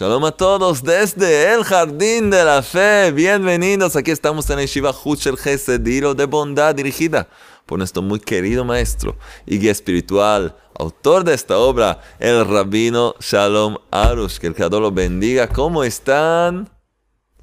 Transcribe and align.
Shalom 0.00 0.24
a 0.24 0.32
todos 0.32 0.82
desde 0.82 1.52
el 1.52 1.62
Jardín 1.62 2.30
de 2.30 2.42
la 2.42 2.62
Fe. 2.62 3.12
Bienvenidos. 3.12 3.96
Aquí 3.96 4.10
estamos 4.10 4.48
en 4.48 4.58
el 4.58 4.66
Shiva 4.66 4.94
Huchel 5.04 5.36
Gesed, 5.36 5.78
de 5.78 6.24
bondad 6.24 6.74
dirigida 6.74 7.28
por 7.66 7.76
nuestro 7.76 8.00
muy 8.00 8.18
querido 8.18 8.64
maestro 8.64 9.18
y 9.44 9.58
guía 9.58 9.72
espiritual, 9.72 10.56
autor 10.74 11.22
de 11.24 11.34
esta 11.34 11.58
obra, 11.58 12.00
el 12.18 12.46
rabino 12.48 13.14
Shalom 13.20 13.76
Arush. 13.90 14.38
Que 14.38 14.46
el 14.46 14.54
Creador 14.54 14.80
lo 14.80 14.90
bendiga. 14.90 15.48
¿Cómo 15.48 15.84
están? 15.84 16.70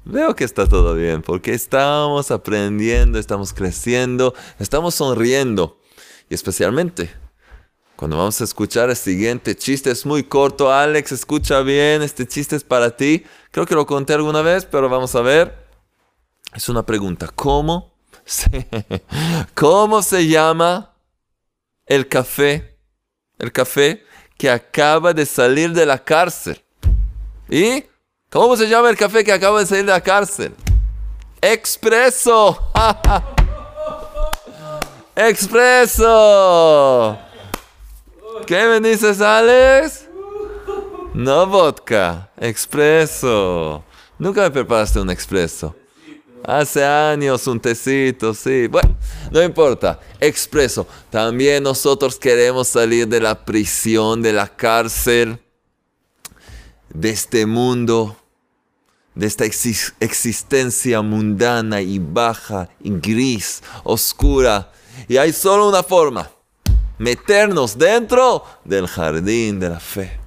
Veo 0.04 0.34
que 0.34 0.42
está 0.42 0.66
todo 0.66 0.96
bien, 0.96 1.22
porque 1.22 1.54
estamos 1.54 2.32
aprendiendo, 2.32 3.20
estamos 3.20 3.52
creciendo, 3.52 4.34
estamos 4.58 4.96
sonriendo. 4.96 5.78
Y 6.28 6.34
especialmente 6.34 7.27
cuando 7.98 8.16
vamos 8.16 8.40
a 8.40 8.44
escuchar 8.44 8.88
el 8.90 8.96
siguiente 8.96 9.56
chiste, 9.56 9.90
es 9.90 10.06
muy 10.06 10.22
corto. 10.22 10.72
Alex, 10.72 11.10
escucha 11.10 11.62
bien, 11.62 12.00
este 12.00 12.28
chiste 12.28 12.54
es 12.54 12.62
para 12.62 12.96
ti. 12.96 13.24
Creo 13.50 13.66
que 13.66 13.74
lo 13.74 13.86
conté 13.86 14.12
alguna 14.12 14.40
vez, 14.40 14.64
pero 14.64 14.88
vamos 14.88 15.16
a 15.16 15.20
ver. 15.20 15.66
Es 16.54 16.68
una 16.68 16.86
pregunta. 16.86 17.28
¿Cómo 17.34 17.92
se, 18.24 18.68
¿cómo 19.56 20.00
se 20.02 20.28
llama 20.28 20.94
el 21.86 22.06
café? 22.06 22.78
El 23.36 23.50
café 23.50 24.04
que 24.36 24.48
acaba 24.48 25.12
de 25.12 25.26
salir 25.26 25.72
de 25.72 25.84
la 25.84 25.98
cárcel. 25.98 26.62
¿Y 27.48 27.82
cómo 28.30 28.56
se 28.56 28.68
llama 28.68 28.90
el 28.90 28.96
café 28.96 29.24
que 29.24 29.32
acaba 29.32 29.58
de 29.58 29.66
salir 29.66 29.86
de 29.86 29.90
la 29.90 30.02
cárcel? 30.02 30.54
Expreso. 31.40 32.70
Expreso. 35.16 37.18
¿Qué 38.48 38.66
me 38.66 38.80
dices, 38.80 39.20
Alex? 39.20 40.08
No 41.12 41.46
vodka, 41.46 42.30
expreso. 42.40 43.84
Nunca 44.18 44.40
me 44.40 44.50
preparaste 44.50 44.98
un 44.98 45.10
expreso. 45.10 45.76
Hace 46.42 46.82
años 46.82 47.46
un 47.46 47.60
tecito, 47.60 48.32
sí. 48.32 48.66
Bueno, 48.66 48.96
no 49.30 49.42
importa. 49.42 50.00
Expreso. 50.18 50.86
También 51.10 51.62
nosotros 51.62 52.18
queremos 52.18 52.68
salir 52.68 53.06
de 53.06 53.20
la 53.20 53.44
prisión, 53.44 54.22
de 54.22 54.32
la 54.32 54.48
cárcel, 54.48 55.38
de 56.88 57.10
este 57.10 57.44
mundo, 57.44 58.16
de 59.14 59.26
esta 59.26 59.44
existencia 59.44 61.02
mundana 61.02 61.82
y 61.82 61.98
baja 61.98 62.70
y 62.80 62.92
gris, 62.92 63.62
oscura. 63.84 64.72
Y 65.06 65.18
hay 65.18 65.34
solo 65.34 65.68
una 65.68 65.82
forma 65.82 66.30
meternos 66.98 67.78
dentro 67.78 68.44
del 68.64 68.86
jardín 68.86 69.60
de 69.60 69.70
la 69.70 69.80
fe. 69.80 70.18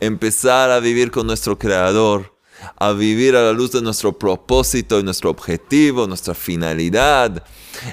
Empezar 0.00 0.70
a 0.70 0.80
vivir 0.80 1.10
con 1.10 1.26
nuestro 1.26 1.58
Creador, 1.58 2.34
a 2.76 2.92
vivir 2.92 3.36
a 3.36 3.42
la 3.42 3.52
luz 3.52 3.72
de 3.72 3.82
nuestro 3.82 4.16
propósito 4.16 4.98
y 4.98 5.02
nuestro 5.02 5.30
objetivo, 5.30 6.06
nuestra 6.06 6.34
finalidad. 6.34 7.44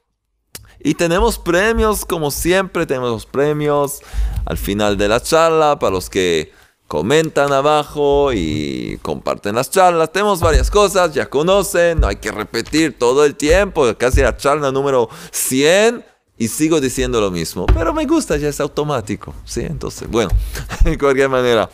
y 0.83 0.95
tenemos 0.95 1.37
premios, 1.37 2.05
como 2.05 2.31
siempre, 2.31 2.87
tenemos 2.87 3.25
premios 3.25 4.01
al 4.45 4.57
final 4.57 4.97
de 4.97 5.07
la 5.07 5.21
charla 5.21 5.77
para 5.77 5.91
los 5.91 6.09
que 6.09 6.51
comentan 6.87 7.53
abajo 7.53 8.33
y 8.33 8.97
comparten 9.03 9.55
las 9.55 9.69
charlas. 9.69 10.11
Tenemos 10.11 10.39
varias 10.39 10.71
cosas, 10.71 11.13
ya 11.13 11.29
conocen, 11.29 11.99
no 11.99 12.07
hay 12.07 12.15
que 12.15 12.31
repetir 12.31 12.97
todo 12.97 13.25
el 13.25 13.35
tiempo, 13.35 13.85
casi 13.95 14.21
la 14.21 14.35
charla 14.35 14.71
número 14.71 15.07
100 15.31 16.03
y 16.41 16.47
sigo 16.47 16.81
diciendo 16.81 17.21
lo 17.21 17.29
mismo, 17.29 17.67
pero 17.67 17.93
me 17.93 18.03
gusta, 18.07 18.35
ya 18.35 18.49
es 18.49 18.59
automático, 18.59 19.31
¿sí? 19.45 19.61
Entonces, 19.61 20.09
bueno, 20.09 20.31
de 20.83 20.97
cualquier 20.97 21.29
manera, 21.29 21.69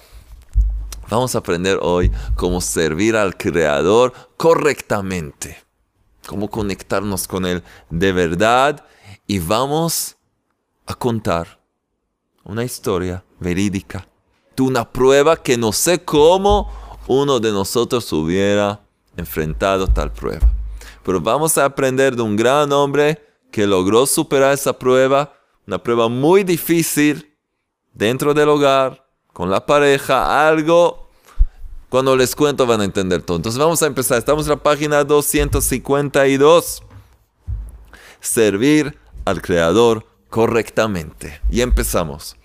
vamos 1.09 1.33
a 1.33 1.37
aprender 1.37 1.79
hoy 1.81 2.11
cómo 2.35 2.59
servir 2.59 3.15
al 3.15 3.37
Creador 3.37 4.11
correctamente, 4.35 5.57
cómo 6.27 6.49
conectarnos 6.49 7.29
con 7.29 7.45
Él 7.45 7.63
de 7.89 8.11
verdad 8.11 8.83
y 9.25 9.39
vamos 9.39 10.17
a 10.85 10.95
contar 10.95 11.61
una 12.43 12.65
historia 12.65 13.23
verídica 13.39 14.05
de 14.57 14.63
una 14.63 14.91
prueba 14.91 15.41
que 15.41 15.57
no 15.57 15.71
sé 15.71 16.03
cómo 16.03 16.69
uno 17.07 17.39
de 17.39 17.53
nosotros 17.53 18.11
hubiera 18.11 18.81
enfrentado 19.15 19.87
tal 19.87 20.11
prueba. 20.11 20.51
Pero 21.05 21.21
vamos 21.21 21.57
a 21.57 21.63
aprender 21.63 22.17
de 22.17 22.21
un 22.21 22.35
gran 22.35 22.69
hombre 22.73 23.26
que 23.57 23.65
logró 23.65 24.05
superar 24.05 24.53
esa 24.53 24.77
prueba, 24.77 25.33
una 25.65 25.81
prueba 25.81 26.09
muy 26.09 26.43
difícil, 26.43 27.35
dentro 27.91 28.35
del 28.35 28.49
hogar, 28.49 29.09
con 29.33 29.49
la 29.49 29.65
pareja, 29.65 30.47
algo, 30.47 31.09
cuando 31.89 32.15
les 32.15 32.35
cuento 32.35 32.67
van 32.67 32.81
a 32.81 32.83
entender 32.83 33.23
todo. 33.23 33.35
Entonces 33.37 33.57
vamos 33.57 33.81
a 33.81 33.87
empezar, 33.87 34.19
estamos 34.19 34.45
en 34.45 34.51
la 34.51 34.57
página 34.57 35.03
252. 35.03 36.83
Servir 38.19 38.95
al 39.25 39.41
Creador 39.41 40.05
correctamente. 40.29 41.41
Y 41.49 41.61
empezamos. 41.61 42.37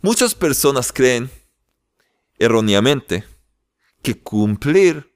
Muchas 0.00 0.34
personas 0.34 0.90
creen 0.90 1.30
erróneamente 2.38 3.26
que 4.00 4.18
cumplir 4.18 5.14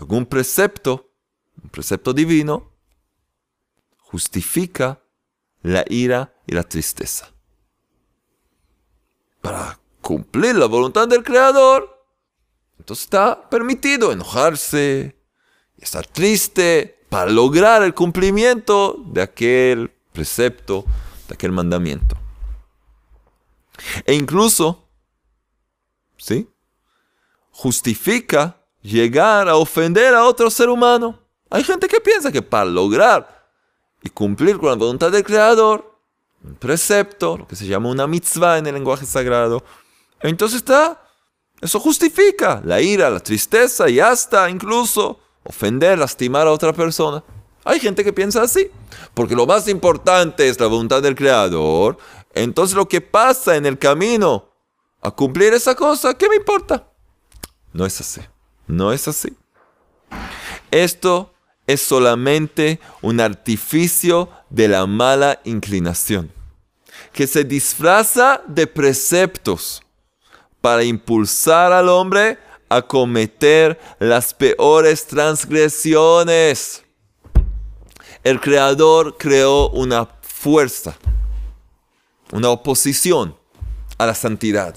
algún 0.00 0.26
precepto, 0.26 1.12
un 1.62 1.70
precepto 1.70 2.12
divino, 2.12 2.71
justifica 4.12 5.00
la 5.62 5.84
ira 5.88 6.34
y 6.46 6.52
la 6.52 6.64
tristeza. 6.64 7.32
Para 9.40 9.80
cumplir 10.02 10.54
la 10.54 10.66
voluntad 10.66 11.08
del 11.08 11.24
Creador, 11.24 12.06
entonces 12.78 13.04
está 13.04 13.48
permitido 13.48 14.12
enojarse 14.12 15.16
estar 15.78 16.06
triste 16.06 17.06
para 17.08 17.30
lograr 17.30 17.82
el 17.82 17.94
cumplimiento 17.94 19.02
de 19.06 19.22
aquel 19.22 19.90
precepto, 20.12 20.84
de 21.26 21.34
aquel 21.34 21.52
mandamiento. 21.52 22.16
E 24.04 24.14
incluso, 24.14 24.88
¿sí? 26.18 26.48
Justifica 27.50 28.60
llegar 28.82 29.48
a 29.48 29.56
ofender 29.56 30.14
a 30.14 30.24
otro 30.24 30.50
ser 30.50 30.68
humano. 30.68 31.18
Hay 31.48 31.64
gente 31.64 31.88
que 31.88 32.00
piensa 32.00 32.30
que 32.30 32.42
para 32.42 32.66
lograr 32.66 33.41
y 34.02 34.10
cumplir 34.10 34.58
con 34.58 34.68
la 34.68 34.74
voluntad 34.74 35.10
del 35.10 35.24
Creador, 35.24 35.96
un 36.44 36.56
precepto, 36.56 37.36
lo 37.36 37.46
que 37.46 37.56
se 37.56 37.66
llama 37.66 37.88
una 37.88 38.06
mitzvah 38.06 38.58
en 38.58 38.66
el 38.66 38.74
lenguaje 38.74 39.06
sagrado, 39.06 39.62
entonces 40.20 40.58
está, 40.58 41.02
eso 41.60 41.78
justifica 41.78 42.60
la 42.64 42.80
ira, 42.80 43.10
la 43.10 43.20
tristeza 43.20 43.88
y 43.88 44.00
hasta 44.00 44.50
incluso 44.50 45.20
ofender, 45.44 45.98
lastimar 45.98 46.46
a 46.46 46.52
otra 46.52 46.72
persona. 46.72 47.22
Hay 47.64 47.78
gente 47.78 48.02
que 48.02 48.12
piensa 48.12 48.42
así, 48.42 48.70
porque 49.14 49.36
lo 49.36 49.46
más 49.46 49.68
importante 49.68 50.48
es 50.48 50.58
la 50.58 50.66
voluntad 50.66 51.00
del 51.00 51.14
Creador, 51.14 51.96
entonces 52.34 52.76
lo 52.76 52.88
que 52.88 53.00
pasa 53.00 53.56
en 53.56 53.66
el 53.66 53.78
camino 53.78 54.48
a 55.00 55.10
cumplir 55.10 55.54
esa 55.54 55.74
cosa, 55.74 56.14
¿qué 56.14 56.28
me 56.28 56.36
importa? 56.36 56.88
No 57.72 57.86
es 57.86 58.00
así, 58.00 58.20
no 58.66 58.92
es 58.92 59.06
así. 59.06 59.36
Esto 60.70 61.31
es 61.66 61.80
solamente 61.80 62.80
un 63.00 63.20
artificio 63.20 64.28
de 64.50 64.68
la 64.68 64.86
mala 64.86 65.40
inclinación, 65.44 66.32
que 67.12 67.26
se 67.26 67.44
disfraza 67.44 68.42
de 68.46 68.66
preceptos 68.66 69.82
para 70.60 70.84
impulsar 70.84 71.72
al 71.72 71.88
hombre 71.88 72.38
a 72.68 72.82
cometer 72.82 73.78
las 73.98 74.32
peores 74.32 75.06
transgresiones. 75.06 76.82
El 78.24 78.40
Creador 78.40 79.16
creó 79.18 79.68
una 79.70 80.08
fuerza, 80.22 80.96
una 82.32 82.50
oposición 82.50 83.36
a 83.98 84.06
la 84.06 84.14
santidad, 84.14 84.74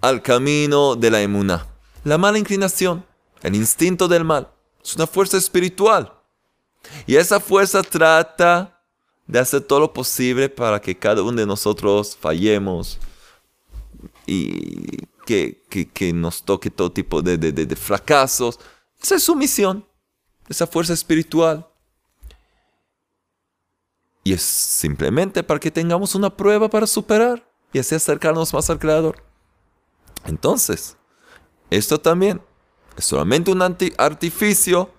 al 0.00 0.20
camino 0.20 0.96
de 0.96 1.10
la 1.10 1.22
emuna. 1.22 1.66
La 2.02 2.18
mala 2.18 2.38
inclinación, 2.38 3.06
el 3.42 3.54
instinto 3.54 4.08
del 4.08 4.24
mal, 4.24 4.53
es 4.84 4.94
una 4.94 5.06
fuerza 5.06 5.38
espiritual. 5.38 6.12
Y 7.06 7.16
esa 7.16 7.40
fuerza 7.40 7.82
trata 7.82 8.82
de 9.26 9.38
hacer 9.38 9.62
todo 9.62 9.80
lo 9.80 9.92
posible 9.92 10.48
para 10.50 10.80
que 10.80 10.96
cada 10.96 11.22
uno 11.22 11.40
de 11.40 11.46
nosotros 11.46 12.16
fallemos 12.20 12.98
y 14.26 14.98
que, 15.24 16.12
nos 16.14 16.42
toque 16.42 16.70
todo 16.70 16.92
tipo 16.92 17.22
de, 17.22 17.38
de 17.38 17.76
fracasos. 17.76 18.60
Esa 19.02 19.14
es 19.14 19.22
su 19.22 19.34
misión, 19.34 19.86
esa 20.48 20.66
fuerza 20.66 20.92
espiritual. 20.92 21.66
Y 24.22 24.34
es 24.34 24.42
simplemente 24.42 25.42
para 25.42 25.60
que 25.60 25.70
tengamos 25.70 26.14
una 26.14 26.34
prueba 26.34 26.68
para 26.68 26.86
superar 26.86 27.46
y 27.72 27.78
así 27.78 27.94
acercarnos 27.94 28.52
más 28.52 28.68
al 28.68 28.78
Creador. 28.78 29.22
Entonces, 30.24 30.96
esto 31.70 31.98
también 32.00 32.40
es 32.96 33.04
solamente 33.04 33.50
un 33.50 33.62
artificio 33.62 34.90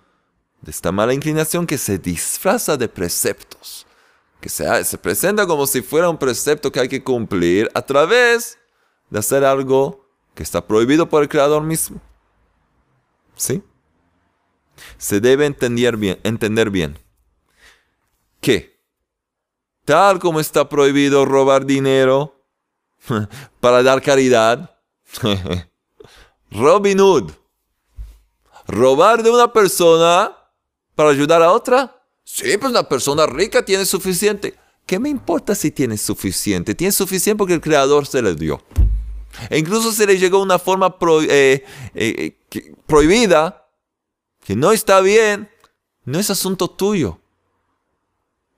de 0.61 0.71
esta 0.71 0.91
mala 0.91 1.13
inclinación 1.13 1.67
que 1.67 1.77
se 1.77 1.97
disfraza 1.97 2.77
de 2.77 2.87
preceptos, 2.87 3.85
que 4.41 4.49
se, 4.49 4.83
se 4.83 4.97
presenta 4.97 5.45
como 5.45 5.67
si 5.67 5.81
fuera 5.81 6.09
un 6.09 6.17
precepto 6.17 6.71
que 6.71 6.79
hay 6.79 6.89
que 6.89 7.03
cumplir 7.03 7.69
a 7.73 7.81
través 7.81 8.57
de 9.09 9.19
hacer 9.19 9.45
algo 9.45 10.07
que 10.33 10.43
está 10.43 10.65
prohibido 10.65 11.07
por 11.07 11.23
el 11.23 11.29
Creador 11.29 11.63
mismo. 11.63 12.01
¿Sí? 13.35 13.63
Se 14.97 15.19
debe 15.19 15.45
entender 15.45 15.97
bien, 15.97 16.19
entender 16.23 16.69
bien 16.69 16.99
que 18.41 18.79
tal 19.85 20.19
como 20.19 20.39
está 20.39 20.69
prohibido 20.69 21.25
robar 21.25 21.65
dinero 21.65 22.45
para 23.59 23.81
dar 23.81 24.01
caridad. 24.01 24.77
Robin 26.51 26.99
Hood. 26.99 27.31
Robar 28.67 29.23
de 29.23 29.29
una 29.29 29.51
persona 29.51 30.35
para 30.95 31.09
ayudar 31.09 31.41
a 31.41 31.51
otra. 31.51 32.01
Sí, 32.23 32.57
pues 32.57 32.71
una 32.71 32.83
persona 32.83 33.25
rica 33.25 33.63
tiene 33.63 33.85
suficiente. 33.85 34.55
¿Qué 34.85 34.99
me 34.99 35.09
importa 35.09 35.55
si 35.55 35.71
tiene 35.71 35.97
suficiente? 35.97 36.75
Tiene 36.75 36.91
suficiente 36.91 37.37
porque 37.37 37.53
el 37.53 37.61
creador 37.61 38.05
se 38.05 38.21
le 38.21 38.35
dio. 38.35 38.61
E 39.49 39.57
incluso 39.57 39.91
se 39.91 40.05
le 40.05 40.17
llegó 40.17 40.41
una 40.41 40.59
forma 40.59 40.95
eh, 41.29 41.63
eh, 41.93 42.37
prohibida, 42.85 43.67
que 44.43 44.55
no 44.55 44.71
está 44.71 45.01
bien, 45.01 45.49
no 46.05 46.19
es 46.19 46.29
asunto 46.29 46.67
tuyo. 46.69 47.19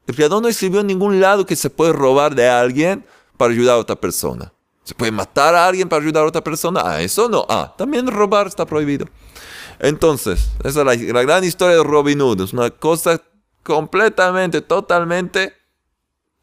El 0.05 0.15
Creador 0.15 0.41
no 0.41 0.47
escribió 0.47 0.81
en 0.81 0.87
ningún 0.87 1.19
lado 1.19 1.45
que 1.45 1.55
se 1.55 1.69
puede 1.69 1.91
robar 1.93 2.33
de 2.33 2.47
alguien 2.47 3.05
para 3.35 3.53
ayudar 3.53 3.75
a 3.75 3.79
otra 3.79 3.95
persona. 3.95 4.53
¿Se 4.83 4.95
puede 4.95 5.11
matar 5.11 5.53
a 5.53 5.67
alguien 5.67 5.89
para 5.89 6.01
ayudar 6.01 6.23
a 6.23 6.27
otra 6.27 6.43
persona? 6.43 6.81
Ah, 6.83 7.01
eso 7.01 7.27
no. 7.27 7.45
Ah, 7.49 7.73
también 7.77 8.07
robar 8.07 8.47
está 8.47 8.65
prohibido. 8.65 9.05
Entonces, 9.79 10.49
esa 10.63 10.91
es 10.91 11.11
la, 11.11 11.21
gran 11.23 11.43
historia 11.43 11.77
de 11.77 11.83
Robin 11.83 12.19
Hood. 12.19 12.41
Es 12.41 12.53
una 12.53 12.69
cosa 12.69 13.21
completamente, 13.63 14.61
totalmente, 14.61 15.53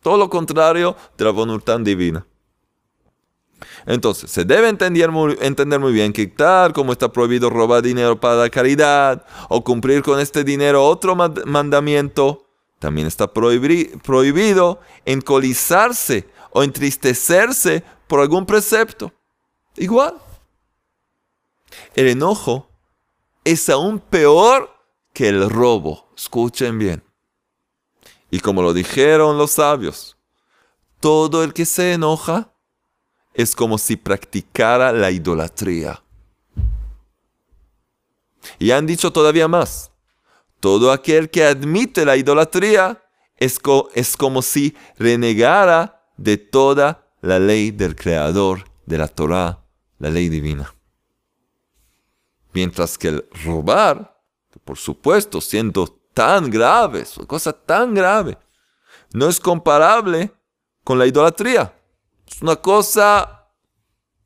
todo 0.02 0.16
lo 0.16 0.30
contrario 0.30 0.96
de 1.16 1.24
la 1.24 1.30
voluntad 1.30 1.80
divina. 1.80 2.26
Entonces, 3.86 4.30
se 4.30 4.44
debe 4.44 4.68
entender 4.68 5.10
muy, 5.10 5.36
entender 5.40 5.80
muy 5.80 5.92
bien 5.92 6.12
que 6.12 6.26
tal 6.26 6.72
como 6.72 6.92
está 6.92 7.10
prohibido 7.10 7.50
robar 7.50 7.82
dinero 7.82 8.18
para 8.18 8.36
la 8.36 8.50
caridad 8.50 9.26
o 9.48 9.64
cumplir 9.64 10.02
con 10.02 10.20
este 10.20 10.44
dinero 10.44 10.84
otro 10.84 11.14
mandamiento, 11.16 12.46
también 12.78 13.06
está 13.06 13.32
prohibido 13.32 14.80
encolizarse 15.04 16.28
o 16.50 16.62
entristecerse 16.62 17.82
por 18.06 18.20
algún 18.20 18.46
precepto. 18.46 19.12
Igual. 19.76 20.14
El 21.94 22.08
enojo 22.08 22.68
es 23.44 23.68
aún 23.68 24.00
peor 24.00 24.70
que 25.12 25.28
el 25.28 25.48
robo. 25.48 26.08
Escuchen 26.16 26.78
bien. 26.78 27.02
Y 28.30 28.40
como 28.40 28.62
lo 28.62 28.72
dijeron 28.72 29.38
los 29.38 29.52
sabios, 29.52 30.16
todo 31.00 31.44
el 31.44 31.52
que 31.52 31.66
se 31.66 31.92
enoja 31.92 32.52
es 33.34 33.54
como 33.54 33.78
si 33.78 33.96
practicara 33.96 34.92
la 34.92 35.10
idolatría. 35.10 36.02
Y 38.58 38.70
han 38.70 38.86
dicho 38.86 39.12
todavía 39.12 39.48
más. 39.48 39.90
Todo 40.60 40.92
aquel 40.92 41.30
que 41.30 41.44
admite 41.44 42.04
la 42.04 42.16
idolatría 42.16 43.02
es, 43.36 43.58
como 44.16 44.42
si 44.42 44.74
renegara 44.98 46.02
de 46.16 46.38
toda 46.38 47.06
la 47.20 47.38
ley 47.38 47.70
del 47.70 47.96
Creador, 47.96 48.64
de 48.86 48.98
la 48.98 49.08
Torah, 49.08 49.64
la 49.98 50.10
ley 50.10 50.28
divina. 50.28 50.74
Mientras 52.54 52.96
que 52.96 53.08
el 53.08 53.28
robar, 53.44 54.18
por 54.64 54.78
supuesto, 54.78 55.40
siendo 55.40 55.88
tan 56.14 56.50
grave, 56.50 57.00
es 57.00 57.18
una 57.18 57.26
cosa 57.26 57.52
tan 57.52 57.94
grave, 57.94 58.38
no 59.12 59.28
es 59.28 59.40
comparable 59.40 60.32
con 60.84 60.98
la 60.98 61.06
idolatría. 61.06 61.74
Es 62.26 62.40
una 62.40 62.56
cosa, 62.56 63.48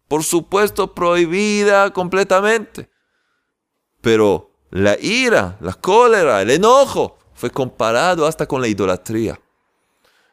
por 0.07 0.23
supuesto, 0.23 0.95
prohibida 0.95 1.93
completamente. 1.93 2.91
Pero 4.01 4.53
la 4.71 4.99
ira, 5.01 5.57
la 5.61 5.73
cólera, 5.73 6.43
el 6.43 6.51
enojo 6.51 7.19
fue 7.35 7.51
comparado 7.51 8.27
hasta 8.27 8.47
con 8.47 8.61
la 8.61 8.69
idolatría. 8.69 9.41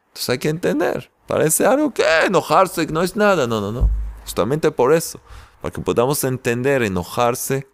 Entonces 0.07 0.29
hay 0.29 0.39
que 0.39 0.49
entender. 0.49 1.11
Parece 1.27 1.65
algo 1.65 1.93
que 1.93 2.03
enojarse 2.25 2.85
no 2.87 3.01
es 3.01 3.15
nada. 3.15 3.47
No, 3.47 3.61
no, 3.61 3.71
no. 3.71 3.89
Justamente 4.23 4.71
por 4.71 4.93
eso. 4.93 5.19
Para 5.61 5.73
que 5.73 5.81
podamos 5.81 6.23
entender 6.23 6.83
enojarse. 6.83 7.67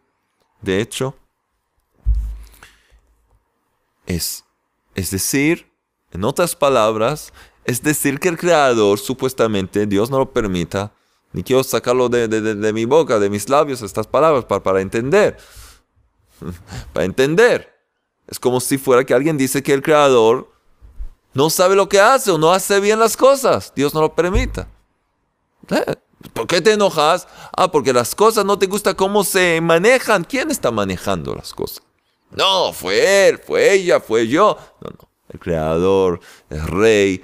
De 0.62 0.80
hecho, 0.80 1.16
es, 4.06 4.46
es 4.96 5.12
decir, 5.12 5.72
en 6.12 6.24
otras 6.24 6.56
palabras, 6.56 7.34
es 7.66 7.82
decir 7.82 8.20
que 8.20 8.28
el 8.28 8.38
Creador, 8.38 9.00
supuestamente, 9.00 9.86
Dios 9.86 10.10
no 10.10 10.20
lo 10.20 10.32
permita, 10.32 10.92
ni 11.34 11.44
quiero 11.44 11.64
sacarlo 11.64 12.10
de, 12.10 12.28
de 12.28 12.74
mi 12.74 12.86
boca, 12.86 13.20
de 13.20 13.30
mis 13.30 13.48
labios, 13.50 13.82
estas 13.82 14.08
palabras, 14.08 14.46
para, 14.46 14.62
para 14.62 14.82
entender 14.82 15.38
para 16.94 17.06
entender. 17.06 17.72
Es 18.28 18.40
como 18.40 18.60
si 18.60 18.78
fuera 18.78 19.04
que 19.04 19.14
alguien 19.14 19.38
dice 19.38 19.62
que 19.62 19.74
el 19.74 19.82
creador 19.82 20.52
no 21.34 21.50
sabe 21.50 21.76
lo 21.76 21.90
que 21.90 22.00
hace 22.00 22.32
o 22.32 22.38
no 22.38 22.52
hace 22.52 22.80
bien 22.80 23.00
las 23.00 23.18
cosas. 23.18 23.74
Dios 23.76 23.94
no 23.94 24.02
lo 24.02 24.14
permita. 24.14 24.68
¿Eh? 25.70 25.96
¿Por 26.34 26.48
qué 26.48 26.62
te 26.62 26.74
enojas? 26.74 27.28
Ah, 27.56 27.72
porque 27.72 27.94
las 27.94 28.16
cosas 28.16 28.46
no 28.46 28.58
te 28.58 28.68
gusta 28.68 28.94
cómo 28.94 29.24
se 29.24 29.60
manejan. 29.62 30.24
¿Quién 30.24 30.52
está 30.52 30.72
manejando 30.72 31.36
las 31.36 31.54
cosas? 31.54 31.84
No, 32.32 32.72
fue 32.74 33.28
él, 33.28 33.40
fue 33.40 33.74
ella, 33.74 34.00
fue 34.00 34.28
yo. 34.28 34.58
No, 34.82 34.90
no. 34.90 35.10
El 35.30 35.40
creador, 35.40 36.20
el 36.50 36.62
rey 36.68 37.24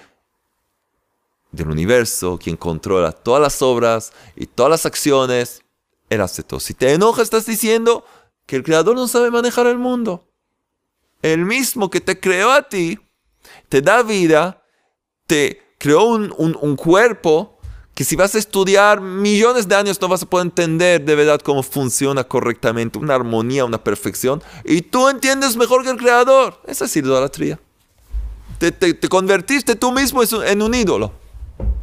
del 1.52 1.70
universo, 1.70 2.40
quien 2.42 2.58
controla 2.58 3.12
todas 3.12 3.42
las 3.42 3.62
obras 3.62 4.14
y 4.36 4.48
todas 4.48 4.70
las 4.70 4.86
acciones, 4.86 5.64
él 6.10 6.22
hace 6.22 6.44
todo. 6.44 6.60
Si 6.60 6.74
te 6.74 6.94
enojas, 6.94 7.24
estás 7.24 7.46
diciendo, 7.46 8.06
que 8.48 8.56
el 8.56 8.64
creador 8.64 8.96
no 8.96 9.08
sabe 9.08 9.30
manejar 9.30 9.68
el 9.68 9.78
mundo. 9.78 10.26
El 11.22 11.46
mismo 11.46 11.92
que 11.92 12.02
te 12.02 12.20
creó 12.20 12.52
a 12.52 12.64
ti, 12.64 12.98
te 13.70 13.82
da 13.82 14.02
vida, 14.02 14.64
te 15.28 15.62
creó 15.78 16.06
un, 16.06 16.76
cuerpo 16.76 17.57
que 17.98 18.04
si 18.04 18.16
vas 18.16 18.36
a 18.36 18.38
estudiar 18.38 19.01
millones 19.01 19.68
de 19.68 19.74
años 19.74 20.00
no 20.00 20.08
vas 20.08 20.22
a 20.22 20.27
poder 20.27 20.46
entender 20.46 21.04
de 21.04 21.16
verdad 21.16 21.42
cómo 21.42 21.63
funciona 21.63 22.24
correctamente, 22.24 23.00
una 23.00 23.16
armonía, 23.16 23.66
una 23.66 23.84
perfección, 23.84 24.44
y 24.63 24.84
tú 24.84 25.10
entiendes 25.10 25.58
mejor 25.58 25.84
que 25.84 25.89
el 25.89 25.98
creador. 25.98 26.62
Esa 26.68 26.86
es 26.86 26.96
idolatría. 26.96 27.60
Te, 28.60 28.72
te, 28.72 29.10
convertiste 29.10 29.74
tú 29.75 29.92
mismo 29.92 30.22
en 30.22 30.62
un 30.62 30.75
ídolo. 30.75 31.12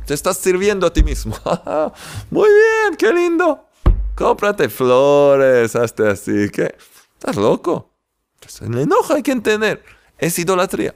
Te 0.06 0.14
estás 0.14 0.36
sirviendo 0.36 0.86
a 0.86 0.92
ti 0.92 1.02
mismo. 1.02 1.36
Muy 2.30 2.48
bien, 2.48 2.96
qué 2.96 3.12
lindo. 3.12 3.66
Cómprate 4.14 4.68
flores, 4.68 5.74
hazte 5.74 6.08
así. 6.08 6.48
¿Qué? 6.48 6.76
¿Estás 7.14 7.34
loco? 7.34 7.90
El 8.60 8.78
enojo 8.78 9.14
hay 9.14 9.22
que 9.24 9.32
entender. 9.32 9.84
Es 10.16 10.38
idolatría. 10.38 10.94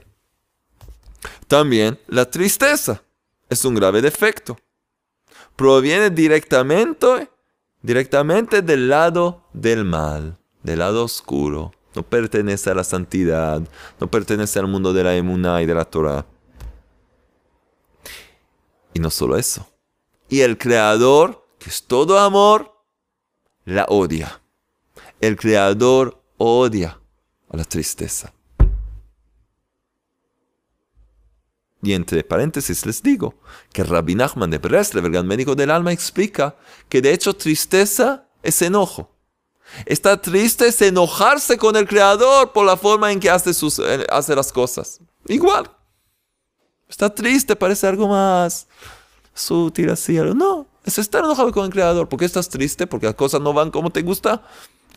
También 1.49 1.99
la 2.07 2.31
tristeza 2.31 3.03
es 3.49 3.65
un 3.65 3.75
grave 3.75 4.01
defecto. 4.01 4.57
Proviene 5.59 6.09
directamente, 6.09 7.29
directamente 7.81 8.61
del 8.61 8.87
lado 8.87 9.43
del 9.51 9.83
mal, 9.83 10.39
del 10.63 10.79
lado 10.79 11.03
oscuro. 11.03 11.73
No 11.93 12.03
pertenece 12.03 12.69
a 12.69 12.75
la 12.75 12.85
santidad, 12.85 13.61
no 13.99 14.09
pertenece 14.09 14.57
al 14.57 14.67
mundo 14.67 14.93
de 14.93 15.03
la 15.03 15.17
emuná 15.17 15.61
y 15.61 15.65
de 15.65 15.75
la 15.75 15.83
Torah. 15.83 16.25
Y 18.93 19.01
no 19.01 19.09
solo 19.09 19.35
eso. 19.35 19.67
Y 20.29 20.39
el 20.39 20.57
Creador, 20.57 21.45
que 21.57 21.69
es 21.69 21.83
todo 21.83 22.17
amor, 22.19 22.73
la 23.65 23.83
odia. 23.89 24.41
El 25.19 25.35
creador 25.35 26.23
odia 26.37 27.01
a 27.49 27.57
la 27.57 27.65
tristeza. 27.65 28.31
Y 31.81 31.93
entre 31.93 32.23
paréntesis 32.23 32.85
les 32.85 33.01
digo 33.01 33.35
que 33.71 33.83
Rabbi 33.83 34.15
Nachman 34.15 34.49
de 34.49 34.57
Breslev, 34.57 35.05
el 35.05 35.11
gran 35.11 35.27
médico 35.27 35.55
del 35.55 35.71
alma, 35.71 35.93
explica 35.93 36.57
que 36.89 37.01
de 37.01 37.13
hecho 37.13 37.33
tristeza 37.35 38.27
es 38.43 38.61
enojo. 38.61 39.15
Está 39.85 40.19
triste 40.19 40.67
es 40.67 40.81
enojarse 40.81 41.57
con 41.57 41.75
el 41.75 41.87
Creador 41.87 42.51
por 42.51 42.65
la 42.65 42.75
forma 42.75 43.11
en 43.11 43.19
que 43.19 43.29
hace, 43.29 43.53
sus, 43.53 43.79
eh, 43.79 44.05
hace 44.09 44.35
las 44.35 44.51
cosas. 44.51 44.99
Igual. 45.27 45.69
Está 46.87 47.13
triste, 47.13 47.55
parece 47.55 47.87
algo 47.87 48.07
más 48.07 48.67
sutil 49.33 49.91
así. 49.91 50.13
No, 50.13 50.67
es 50.83 50.97
estar 50.97 51.23
enojado 51.23 51.51
con 51.51 51.65
el 51.65 51.71
Creador. 51.71 52.09
¿Por 52.09 52.19
qué 52.19 52.25
estás 52.25 52.49
triste? 52.49 52.87
Porque 52.87 53.05
las 53.05 53.15
cosas 53.15 53.41
no 53.41 53.53
van 53.53 53.71
como 53.71 53.91
te 53.91 54.01
gusta, 54.01 54.41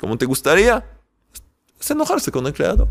como 0.00 0.16
te 0.16 0.24
gustaría. 0.24 0.84
Es 1.78 1.90
enojarse 1.90 2.32
con 2.32 2.46
el 2.46 2.54
Creador. 2.54 2.88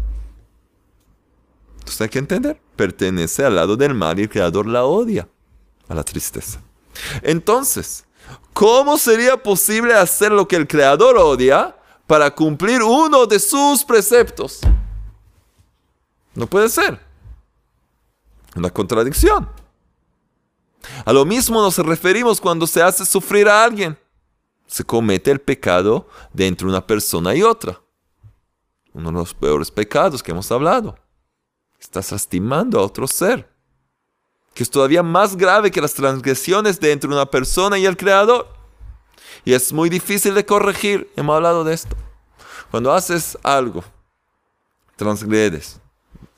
Entonces 1.92 2.06
hay 2.06 2.10
que 2.10 2.20
entender. 2.20 2.62
Pertenece 2.78 3.44
al 3.44 3.58
lado 3.58 3.76
del 3.76 3.94
mal 3.94 4.18
y 4.18 4.24
el 4.24 4.30
Creador 4.30 4.66
la 4.66 4.86
odia. 4.86 5.28
A 5.90 5.94
la 5.94 6.06
tristeza. 6.06 6.62
Entonces, 7.22 8.06
¿cómo 8.54 8.98
sería 8.98 9.36
posible 9.36 9.94
hacer 9.94 10.32
lo 10.32 10.48
que 10.48 10.56
el 10.56 10.70
Creador 10.70 11.18
odia 11.18 11.76
para 12.08 12.34
cumplir 12.34 12.82
uno 12.82 13.26
de 13.26 13.40
sus 13.40 13.84
preceptos? 13.84 14.62
No 16.34 16.48
puede 16.48 16.70
ser. 16.70 16.98
Una 18.56 18.70
contradicción. 18.70 19.50
A 21.04 21.12
lo 21.12 21.26
mismo 21.26 21.62
nos 21.62 21.78
referimos 21.78 22.40
cuando 22.40 22.66
se 22.68 22.82
hace 22.82 23.06
sufrir 23.06 23.50
a 23.50 23.66
alguien. 23.66 24.00
Se 24.66 24.86
comete 24.86 25.30
el 25.30 25.42
pecado 25.42 26.08
de 26.32 26.48
entre 26.48 26.68
una 26.68 26.88
persona 26.88 27.36
y 27.36 27.44
otra. 27.44 27.82
Uno 28.94 29.10
de 29.10 29.18
los 29.18 29.34
peores 29.34 29.70
pecados 29.70 30.24
que 30.24 30.32
hemos 30.32 30.50
hablado. 30.54 31.01
Estás 31.82 32.12
lastimando 32.12 32.80
a 32.80 32.84
otro 32.84 33.08
ser. 33.08 33.50
Que 34.54 34.64
es 34.64 34.70
todavía 34.70 35.02
más 35.02 35.36
grave 35.36 35.72
que 35.72 35.82
las 35.82 35.94
transgresiones 35.94 36.80
de 36.80 36.92
entre 36.92 37.10
una 37.10 37.26
persona 37.26 37.78
y 37.78 37.86
el 37.86 37.98
Creador. 37.98 38.48
Y 39.44 39.54
es 39.54 39.74
muy 39.74 39.90
difícil 39.90 40.36
de 40.36 40.46
corregir. 40.46 41.12
Hemos 41.16 41.36
hablado 41.36 41.64
de 41.64 41.74
esto. 41.74 41.96
Cuando 42.70 42.94
haces 42.94 43.38
algo, 43.44 43.84
transgredes. 44.96 45.80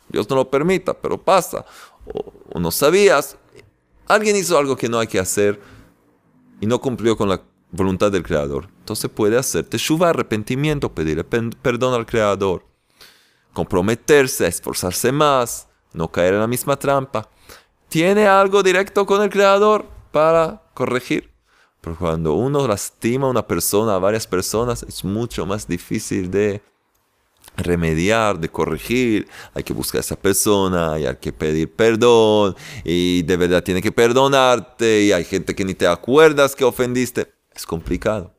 Dios 0.09 0.29
no 0.29 0.37
lo 0.37 0.49
permita, 0.49 0.93
pero 0.93 1.17
pasa 1.21 1.65
o, 2.05 2.59
no 2.59 2.71
sabías, 2.71 3.37
alguien 4.07 4.35
hizo 4.35 4.57
algo 4.57 4.75
que 4.75 4.89
no 4.89 4.99
hay 4.99 5.07
que 5.07 5.19
hacer 5.19 5.59
y 6.61 6.65
no 6.65 6.79
cumplió 6.79 7.17
con 7.17 7.29
la 7.29 7.41
voluntad 7.71 8.11
del 8.11 8.23
Creador. 8.23 8.69
Entonces 8.79 9.09
puede 9.09 9.37
hacerte 9.37 9.71
teshuva, 9.71 10.09
arrepentimiento, 10.09 10.93
pedirle 10.93 11.23
perdón 11.23 11.93
al 11.93 12.05
Creador, 12.05 12.65
comprometerse, 13.53 14.47
esforzarse 14.47 15.11
más, 15.11 15.67
no 15.93 16.11
caer 16.11 16.33
en 16.33 16.41
la 16.41 16.47
misma 16.47 16.75
trampa. 16.75 17.29
Tiene 17.87 18.27
algo 18.27 18.63
directo 18.63 19.05
con 19.05 19.21
el 19.21 19.29
Creador 19.29 19.85
para 20.11 20.63
corregir. 20.73 21.31
Pero 21.81 21.97
cuando 21.97 22.33
uno 22.33 22.67
lastima 22.67 23.27
a 23.27 23.29
una 23.29 23.45
persona, 23.45 23.95
a 23.95 23.99
varias 23.99 24.25
personas, 24.25 24.83
es 24.83 25.03
mucho 25.03 25.45
más 25.45 25.67
difícil 25.67 26.31
de 26.31 26.61
remediar, 27.57 28.39
de 28.39 28.49
corregir, 28.49 29.27
hay 29.53 29.63
que 29.63 29.73
buscar 29.73 29.99
a 29.99 30.01
esa 30.01 30.15
persona 30.15 30.97
y 30.99 31.05
hay 31.05 31.17
que 31.17 31.31
pedir 31.31 31.71
perdón 31.71 32.55
y 32.83 33.21
de 33.23 33.37
verdad 33.37 33.63
tiene 33.63 33.81
que 33.81 33.91
perdonarte 33.91 35.03
y 35.03 35.11
hay 35.11 35.23
gente 35.23 35.53
que 35.53 35.63
ni 35.63 35.73
te 35.73 35.85
acuerdas 35.85 36.55
que 36.55 36.63
ofendiste. 36.63 37.31
Es 37.53 37.65
complicado. 37.65 38.33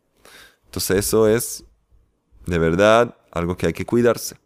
Entonces 0.65 1.07
eso 1.07 1.29
es 1.29 1.65
de 2.47 2.59
verdad 2.59 3.17
algo 3.31 3.57
que 3.57 3.67
hay 3.67 3.73
que 3.73 3.87
cuidarse. 3.87 4.37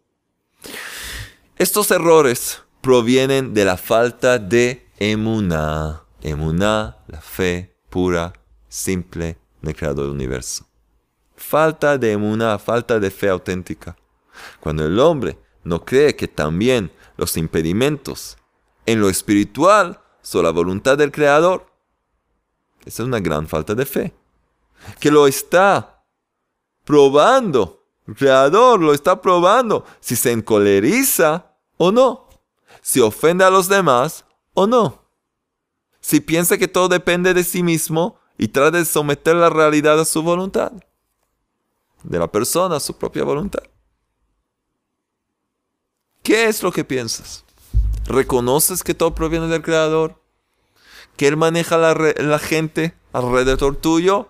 Estos 1.57 1.91
errores 1.91 2.61
provienen 2.81 3.53
de 3.53 3.65
la 3.65 3.77
falta 3.77 4.39
de 4.39 4.87
emuná. 4.97 6.03
Emuná, 6.21 6.97
la 7.07 7.21
fe 7.21 7.75
pura, 7.89 8.33
simple 8.67 9.37
del 9.61 9.75
creador 9.75 10.05
del 10.05 10.13
universo. 10.13 10.67
Falta 11.35 11.97
de 11.97 12.11
emuná, 12.11 12.59
falta 12.59 12.99
de 12.99 13.09
fe 13.09 13.29
auténtica. 13.29 13.95
Cuando 14.59 14.85
el 14.85 14.99
hombre 14.99 15.37
no 15.63 15.83
cree 15.83 16.15
que 16.15 16.27
también 16.27 16.91
los 17.17 17.37
impedimentos 17.37 18.37
en 18.85 19.01
lo 19.01 19.09
espiritual 19.09 20.01
son 20.21 20.43
la 20.43 20.51
voluntad 20.51 20.97
del 20.97 21.11
Creador, 21.11 21.65
esa 22.85 23.03
es 23.03 23.07
una 23.07 23.19
gran 23.19 23.47
falta 23.47 23.75
de 23.75 23.85
fe. 23.85 24.13
Que 24.99 25.11
lo 25.11 25.27
está 25.27 26.03
probando, 26.85 27.78
Creador 28.15 28.79
lo 28.79 28.93
está 28.93 29.21
probando, 29.21 29.85
si 29.99 30.15
se 30.15 30.31
encoleriza 30.31 31.55
o 31.77 31.91
no, 31.91 32.27
si 32.81 32.99
ofende 32.99 33.43
a 33.43 33.49
los 33.49 33.67
demás 33.67 34.25
o 34.53 34.67
no, 34.67 35.03
si 35.99 36.19
piensa 36.19 36.57
que 36.57 36.67
todo 36.67 36.87
depende 36.87 37.33
de 37.33 37.43
sí 37.43 37.63
mismo 37.63 38.17
y 38.37 38.47
trata 38.47 38.77
de 38.77 38.85
someter 38.85 39.35
la 39.35 39.49
realidad 39.49 39.99
a 39.99 40.05
su 40.05 40.23
voluntad, 40.23 40.71
de 42.03 42.19
la 42.19 42.31
persona 42.31 42.77
a 42.77 42.79
su 42.79 42.97
propia 42.97 43.23
voluntad. 43.23 43.63
¿Qué 46.23 46.45
es 46.45 46.63
lo 46.63 46.71
que 46.71 46.85
piensas? 46.85 47.43
¿Reconoces 48.05 48.83
que 48.83 48.93
todo 48.93 49.13
proviene 49.13 49.47
del 49.47 49.61
Creador? 49.61 50.21
¿Que 51.15 51.27
Él 51.27 51.37
maneja 51.37 51.77
la, 51.77 51.93
la 51.93 52.39
gente 52.39 52.95
alrededor 53.13 53.75
tuyo? 53.75 54.29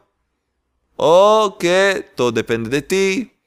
¿O 0.96 1.58
que 1.60 2.12
todo 2.16 2.32
depende 2.32 2.70
de 2.70 2.82
ti? 2.82 3.39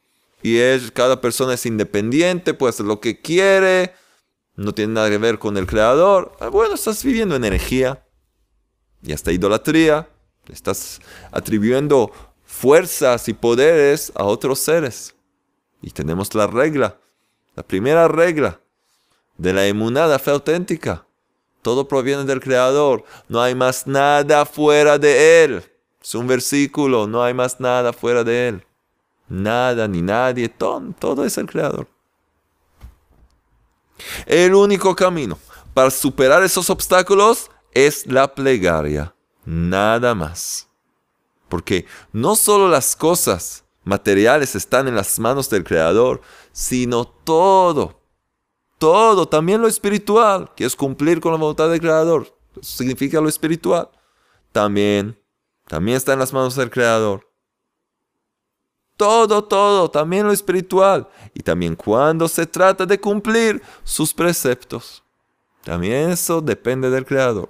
Y 0.43 0.59
es, 0.59 0.91
cada 0.91 1.21
persona 1.21 1.55
es 1.55 1.67
independiente, 1.67 2.57
hacer 2.69 2.87
lo 2.87 3.01
que 3.01 3.21
quiere, 3.21 3.95
no 4.57 4.73
tiene 4.73 4.95
nada 4.95 5.09
que 5.09 5.19
ver 5.19 5.39
con 5.39 5.57
el 5.57 5.67
Creador. 5.67 6.33
Ah, 6.41 6.49
bueno, 6.49 6.75
estás 6.75 7.05
viviendo 7.05 7.37
en 7.37 7.45
energía 7.45 8.05
y 9.03 9.13
hasta 9.13 9.33
idolatría. 9.33 10.09
Estás 10.49 11.01
atribuyendo 11.31 12.11
fuerzas 12.45 13.29
y 13.29 13.33
poderes 13.33 14.13
a 14.15 14.25
otros 14.25 14.59
seres. 14.59 15.15
Y 15.81 15.91
tenemos 15.91 16.35
la 16.35 16.47
regla 16.47 16.99
la 17.55 17.63
primera 17.63 18.09
regla 18.09 18.61
de 19.37 19.53
la 19.53 19.67
emunada 19.67 20.19
fe 20.19 20.31
auténtica. 20.31 21.07
Todo 21.61 21.87
proviene 21.87 22.25
del 22.25 22.41
Creador. 22.41 23.05
No 23.29 23.41
hay 23.41 23.55
más 23.55 23.87
nada 23.87 24.47
fuera 24.47 24.99
de 24.99 25.45
Él. 25.45 25.63
Es 26.03 26.15
un 26.15 26.27
versículo. 26.27 27.07
No 27.07 27.23
hay 27.23 27.35
más 27.35 27.61
nada 27.61 27.93
fuera 27.93 28.25
de 28.25 28.49
Él. 28.49 28.67
Nada 29.33 29.89
ni 29.89 30.03
nadie. 30.03 30.51
Todo, 30.51 31.25
es 31.25 31.39
el 31.39 31.47
Creador. 31.47 31.89
El 34.27 34.55
único 34.55 34.95
camino 34.95 35.39
para 35.73 35.91
superar 35.91 36.43
esos 36.43 36.69
obstáculos 36.69 37.51
es 37.73 38.07
la 38.07 38.35
plegaria. 38.35 39.15
Nada 39.47 40.15
más. 40.15 40.69
Porque 41.49 41.87
no 42.13 42.37
solo 42.37 42.69
las 42.69 42.95
cosas 42.95 43.65
materiales 43.85 44.55
están 44.55 44.87
en 44.87 44.97
las 44.97 45.19
manos 45.19 45.49
del 45.49 45.65
Creador, 45.65 46.21
sino 46.53 47.07
todo, 47.07 48.03
todo, 48.77 49.27
también 49.27 49.63
lo 49.63 49.67
espiritual, 49.67 50.53
que 50.55 50.67
es 50.67 50.77
cumplir 50.77 51.21
con 51.21 51.33
la 51.33 51.39
voluntad 51.39 51.71
del 51.71 51.81
Creador. 51.81 52.37
Eso 52.53 52.77
significa 52.77 53.19
lo 53.19 53.31
espiritual. 53.31 53.89
También, 54.53 55.19
también 55.69 55.97
está 55.97 56.13
en 56.13 56.19
las 56.19 56.35
manos 56.35 56.55
del 56.55 56.71
Creador. 56.71 57.32
Todo, 58.97 59.45
todo, 59.45 59.91
también 59.91 60.27
lo 60.27 60.33
espiritual. 60.33 61.09
Y 61.35 61.41
también 61.41 61.75
cuando 61.75 62.29
se 62.29 62.47
trata 62.47 62.87
de 62.87 63.01
cumplir 63.01 63.63
sus 63.85 64.13
preceptos. 64.13 65.03
También 65.65 66.11
eso 66.11 66.41
depende 66.41 66.91
del 66.91 67.07
Creador. 67.07 67.49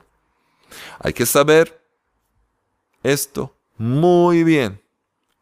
Hay 0.99 1.13
que 1.13 1.27
saber 1.27 1.83
esto 3.03 3.55
muy 3.77 4.45
bien. 4.45 4.81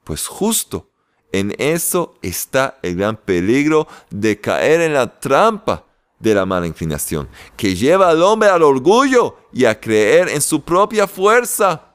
Pues 0.05 0.27
justo 0.27 0.91
en 1.33 1.55
eso 1.59 2.15
está 2.23 2.79
el 2.83 2.97
gran 2.97 3.17
peligro 3.17 3.87
de 4.11 4.41
caer 4.41 4.81
en 4.81 4.95
la 4.95 5.21
trampa 5.21 5.85
de 6.19 6.35
la 6.35 6.45
mala 6.45 6.67
inclinación, 6.67 7.29
que 7.57 7.75
lleva 7.75 8.11
al 8.11 8.23
hombre 8.23 8.51
al 8.51 8.63
orgullo 8.63 9.37
y 9.53 9.65
a 9.65 9.81
creer 9.81 10.29
en 10.29 10.43
su 10.43 10.63
propia 10.63 11.07
fuerza. 11.07 11.95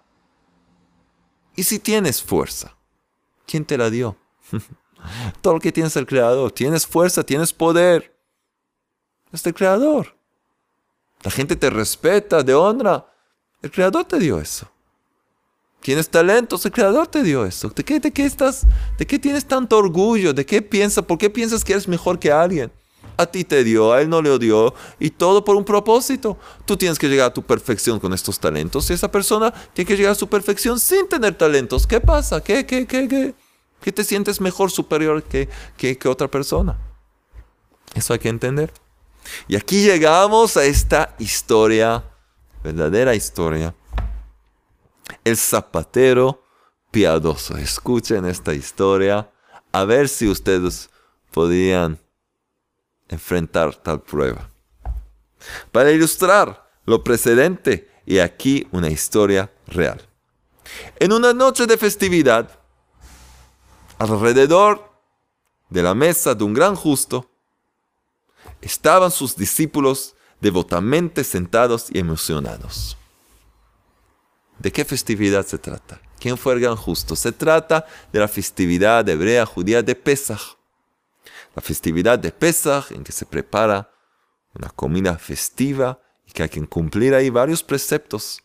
¿Y 1.55 1.63
si 1.63 1.79
tienes 1.79 2.23
fuerza? 2.23 2.75
¿Quién 3.45 3.65
te 3.65 3.77
la 3.77 3.89
dio? 3.89 4.17
Todo 5.41 5.53
lo 5.53 5.59
que 5.59 5.71
tienes 5.71 5.95
el 5.95 6.05
Creador. 6.05 6.51
Tienes 6.51 6.85
fuerza, 6.87 7.23
tienes 7.23 7.53
poder. 7.53 8.15
Es 9.31 9.45
el 9.45 9.53
Creador. 9.53 10.15
La 11.23 11.31
gente 11.31 11.55
te 11.55 11.69
respeta, 11.69 12.43
te 12.43 12.53
honra. 12.53 13.05
El 13.61 13.71
Creador 13.71 14.05
te 14.05 14.19
dio 14.19 14.39
eso. 14.39 14.69
Tienes 15.85 16.09
talentos, 16.09 16.65
el 16.65 16.71
creador 16.71 17.05
te 17.05 17.21
dio 17.21 17.45
eso. 17.45 17.69
¿De 17.69 17.83
qué, 17.83 17.99
de 17.99 18.11
qué 18.11 18.25
estás? 18.25 18.65
¿De 18.97 19.05
qué 19.05 19.19
tienes 19.19 19.45
tanto 19.45 19.77
orgullo? 19.77 20.33
¿De 20.33 20.43
qué 20.43 20.59
piensas? 20.63 21.05
¿Por 21.05 21.19
qué 21.19 21.29
piensas 21.29 21.63
que 21.63 21.73
eres 21.73 21.87
mejor 21.87 22.17
que 22.17 22.31
alguien? 22.31 22.71
A 23.17 23.25
ti 23.25 23.43
te 23.43 23.63
dio, 23.63 23.93
a 23.93 24.01
él 24.01 24.09
no 24.09 24.21
le 24.21 24.37
dio, 24.39 24.73
y 24.99 25.09
todo 25.09 25.43
por 25.43 25.55
un 25.55 25.63
propósito. 25.63 26.37
Tú 26.65 26.77
tienes 26.77 26.99
que 26.99 27.07
llegar 27.07 27.27
a 27.27 27.33
tu 27.33 27.41
perfección 27.41 27.99
con 27.99 28.13
estos 28.13 28.39
talentos, 28.39 28.89
y 28.89 28.93
esa 28.93 29.11
persona 29.11 29.53
tiene 29.73 29.87
que 29.87 29.97
llegar 29.97 30.11
a 30.11 30.15
su 30.15 30.27
perfección 30.27 30.79
sin 30.79 31.07
tener 31.07 31.35
talentos. 31.35 31.87
¿Qué 31.87 32.01
pasa? 32.01 32.41
¿Qué, 32.41 32.65
qué, 32.65 32.85
qué, 32.85 33.07
qué? 33.07 33.33
¿Qué 33.81 33.91
te 33.91 34.03
sientes 34.03 34.41
mejor, 34.41 34.71
superior 34.71 35.23
que, 35.23 35.47
que, 35.77 35.97
que 35.97 36.07
otra 36.07 36.27
persona? 36.27 36.77
Eso 37.93 38.13
hay 38.13 38.19
que 38.19 38.29
entender. 38.29 38.73
Y 39.47 39.55
aquí 39.55 39.83
llegamos 39.83 40.57
a 40.57 40.65
esta 40.65 41.15
historia, 41.19 42.03
verdadera 42.63 43.15
historia. 43.15 43.75
El 45.23 45.37
zapatero 45.37 46.43
piadoso. 46.91 47.57
Escuchen 47.57 48.25
esta 48.25 48.53
historia 48.53 49.29
a 49.71 49.83
ver 49.83 50.07
si 50.07 50.27
ustedes 50.29 50.89
podían 51.31 51.99
enfrentar 53.07 53.75
tal 53.75 54.01
prueba. 54.01 54.49
Para 55.71 55.91
ilustrar 55.91 56.69
lo 56.85 57.03
precedente 57.03 57.89
y 58.05 58.19
aquí 58.19 58.67
una 58.71 58.89
historia 58.89 59.51
real. 59.67 60.01
En 60.97 61.11
una 61.11 61.33
noche 61.33 61.67
de 61.67 61.77
festividad, 61.77 62.59
alrededor 63.97 64.91
de 65.69 65.83
la 65.83 65.93
mesa 65.93 66.35
de 66.35 66.43
un 66.43 66.53
gran 66.53 66.75
justo, 66.75 67.29
estaban 68.61 69.11
sus 69.11 69.35
discípulos 69.35 70.15
devotamente 70.41 71.23
sentados 71.23 71.87
y 71.91 71.99
emocionados. 71.99 72.97
¿De 74.59 74.71
qué 74.71 74.85
festividad 74.85 75.45
se 75.45 75.57
trata? 75.57 75.99
¿Quién 76.19 76.37
fue 76.37 76.53
el 76.53 76.59
gran 76.59 76.75
justo? 76.75 77.15
Se 77.15 77.31
trata 77.31 77.85
de 78.11 78.19
la 78.19 78.27
festividad 78.27 79.07
hebrea 79.07 79.45
judía 79.45 79.83
de 79.83 79.95
Pesach. 79.95 80.54
La 81.55 81.61
festividad 81.61 82.19
de 82.19 82.31
Pesach 82.31 82.91
en 82.91 83.03
que 83.03 83.11
se 83.11 83.25
prepara 83.25 83.89
una 84.53 84.69
comida 84.69 85.17
festiva 85.17 85.99
y 86.25 86.31
que 86.31 86.43
hay 86.43 86.49
que 86.49 86.65
cumplir 86.67 87.13
ahí 87.13 87.29
varios 87.29 87.63
preceptos 87.63 88.41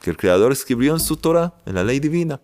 que 0.00 0.10
el 0.10 0.16
Creador 0.16 0.52
escribió 0.52 0.92
en 0.92 1.00
su 1.00 1.16
Torah, 1.16 1.54
en 1.64 1.74
la 1.74 1.84
ley 1.84 2.00
divina. 2.00 2.40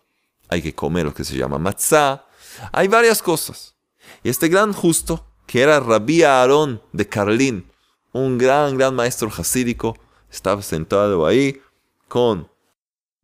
Hay 0.48 0.62
que 0.62 0.74
comer 0.74 1.04
lo 1.04 1.14
que 1.14 1.24
se 1.24 1.36
llama 1.36 1.58
matzah. 1.58 2.24
Hay 2.72 2.88
varias 2.88 3.20
cosas. 3.22 3.74
Y 4.22 4.30
este 4.30 4.48
gran 4.48 4.72
justo, 4.72 5.26
que 5.46 5.60
era 5.60 5.80
Rabí 5.80 6.22
Aarón 6.22 6.82
de 6.92 7.08
Carlín, 7.08 7.70
un 8.12 8.38
gran, 8.38 8.78
gran 8.78 8.94
maestro 8.94 9.30
jasídico, 9.30 9.96
estaba 10.30 10.62
sentado 10.62 11.26
ahí 11.26 11.60
con 12.06 12.50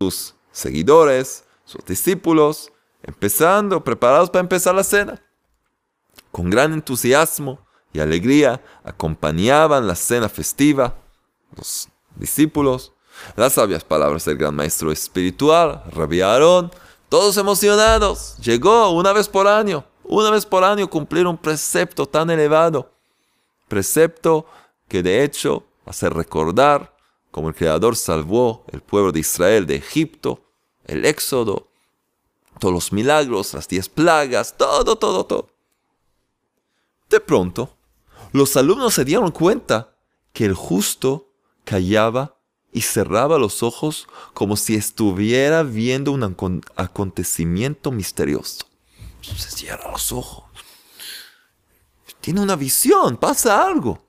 sus 0.00 0.34
seguidores, 0.52 1.44
sus 1.64 1.84
discípulos, 1.84 2.72
empezando, 3.02 3.82
preparados 3.82 4.30
para 4.30 4.40
empezar 4.40 4.74
la 4.74 4.84
cena. 4.84 5.22
Con 6.32 6.50
gran 6.50 6.72
entusiasmo 6.72 7.58
y 7.92 8.00
alegría 8.00 8.62
acompañaban 8.84 9.86
la 9.86 9.94
cena 9.94 10.28
festiva 10.28 10.94
los 11.56 11.88
discípulos, 12.16 12.92
las 13.36 13.54
sabias 13.54 13.84
palabras 13.84 14.24
del 14.24 14.36
gran 14.36 14.54
maestro 14.54 14.90
espiritual, 14.92 15.82
Rabbi 15.92 16.20
todos 17.08 17.36
emocionados. 17.36 18.36
Llegó 18.38 18.90
una 18.90 19.12
vez 19.12 19.28
por 19.28 19.46
año, 19.46 19.84
una 20.04 20.30
vez 20.30 20.44
por 20.44 20.64
año 20.64 20.88
cumplir 20.88 21.26
un 21.26 21.36
precepto 21.36 22.06
tan 22.06 22.30
elevado. 22.30 22.90
Precepto 23.68 24.46
que 24.88 25.02
de 25.02 25.22
hecho 25.22 25.64
hace 25.86 26.08
recordar 26.08 26.94
como 27.30 27.48
el 27.48 27.54
Creador 27.54 27.96
salvó 27.96 28.64
el 28.72 28.80
pueblo 28.80 29.12
de 29.12 29.20
Israel 29.20 29.66
de 29.66 29.76
Egipto, 29.76 30.40
el 30.86 31.04
Éxodo, 31.04 31.68
todos 32.58 32.74
los 32.74 32.92
milagros, 32.92 33.54
las 33.54 33.66
diez 33.66 33.88
plagas, 33.88 34.56
todo, 34.56 34.96
todo, 34.96 35.24
todo. 35.24 35.48
De 37.14 37.20
pronto, 37.20 37.78
los 38.32 38.56
alumnos 38.56 38.94
se 38.94 39.04
dieron 39.04 39.30
cuenta 39.30 39.96
que 40.32 40.44
el 40.44 40.54
justo 40.54 41.32
callaba 41.62 42.40
y 42.72 42.80
cerraba 42.80 43.38
los 43.38 43.62
ojos 43.62 44.08
como 44.32 44.56
si 44.56 44.74
estuviera 44.74 45.62
viendo 45.62 46.10
un 46.10 46.60
acontecimiento 46.74 47.92
misterioso. 47.92 48.66
Se 49.22 49.48
cierra 49.48 49.92
los 49.92 50.10
ojos. 50.10 50.46
Tiene 52.20 52.40
una 52.40 52.56
visión, 52.56 53.16
pasa 53.16 53.64
algo. 53.64 54.04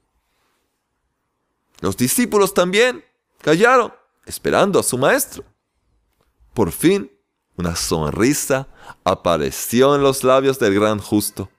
Los 1.79 1.95
discípulos 1.95 2.55
también 2.55 3.05
Callaron, 3.37 3.93
esperando 4.25 4.79
a 4.79 4.83
su 4.83 4.97
maestro. 4.97 5.43
Por 6.55 6.71
fin, 6.71 7.11
una 7.55 7.75
sonrisa 7.75 8.67
apareció 9.03 9.93
en 9.93 10.01
los 10.01 10.23
labios 10.23 10.57
del 10.57 10.73
gran 10.73 10.97
justo. 10.97 11.51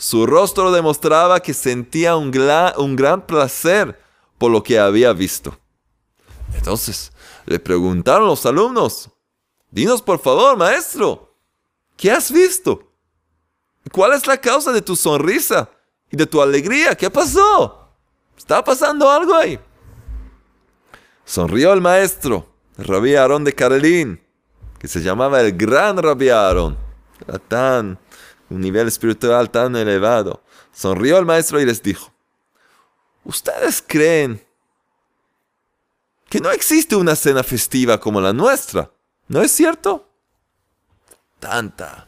Su 0.00 0.24
rostro 0.24 0.72
demostraba 0.72 1.40
que 1.40 1.52
sentía 1.52 2.16
un, 2.16 2.32
un 2.78 2.96
gran 2.96 3.26
placer 3.26 4.02
por 4.38 4.50
lo 4.50 4.62
que 4.62 4.78
había 4.78 5.12
visto. 5.12 5.58
Entonces 6.54 7.12
le 7.44 7.58
preguntaron 7.58 8.26
los 8.26 8.46
alumnos, 8.46 9.10
dinos 9.70 10.00
por 10.00 10.18
favor, 10.18 10.56
maestro, 10.56 11.36
¿qué 11.98 12.10
has 12.10 12.32
visto? 12.32 12.94
¿Cuál 13.92 14.14
es 14.14 14.26
la 14.26 14.38
causa 14.38 14.72
de 14.72 14.80
tu 14.80 14.96
sonrisa 14.96 15.68
y 16.10 16.16
de 16.16 16.24
tu 16.24 16.40
alegría? 16.40 16.94
¿Qué 16.94 17.10
pasó? 17.10 17.90
¿Está 18.38 18.64
pasando 18.64 19.10
algo 19.10 19.34
ahí? 19.34 19.60
Sonrió 21.26 21.74
el 21.74 21.82
maestro, 21.82 22.48
Rabí 22.78 23.16
Aarón 23.16 23.44
de 23.44 23.52
Carolín, 23.52 24.18
que 24.78 24.88
se 24.88 25.02
llamaba 25.02 25.42
el 25.42 25.52
gran 25.52 25.98
Rabí 25.98 26.30
Aarón. 26.30 26.78
Tan, 27.48 27.98
un 28.50 28.60
nivel 28.60 28.88
espiritual 28.88 29.50
tan 29.50 29.74
elevado. 29.76 30.42
Sonrió 30.72 31.18
el 31.18 31.24
maestro 31.24 31.60
y 31.60 31.64
les 31.64 31.82
dijo, 31.82 32.12
¿ustedes 33.24 33.82
creen 33.86 34.44
que 36.28 36.40
no 36.40 36.50
existe 36.50 36.94
una 36.96 37.16
cena 37.16 37.42
festiva 37.42 37.98
como 37.98 38.20
la 38.20 38.32
nuestra? 38.32 38.90
¿No 39.28 39.40
es 39.40 39.50
cierto? 39.52 40.08
Tanta, 41.38 42.06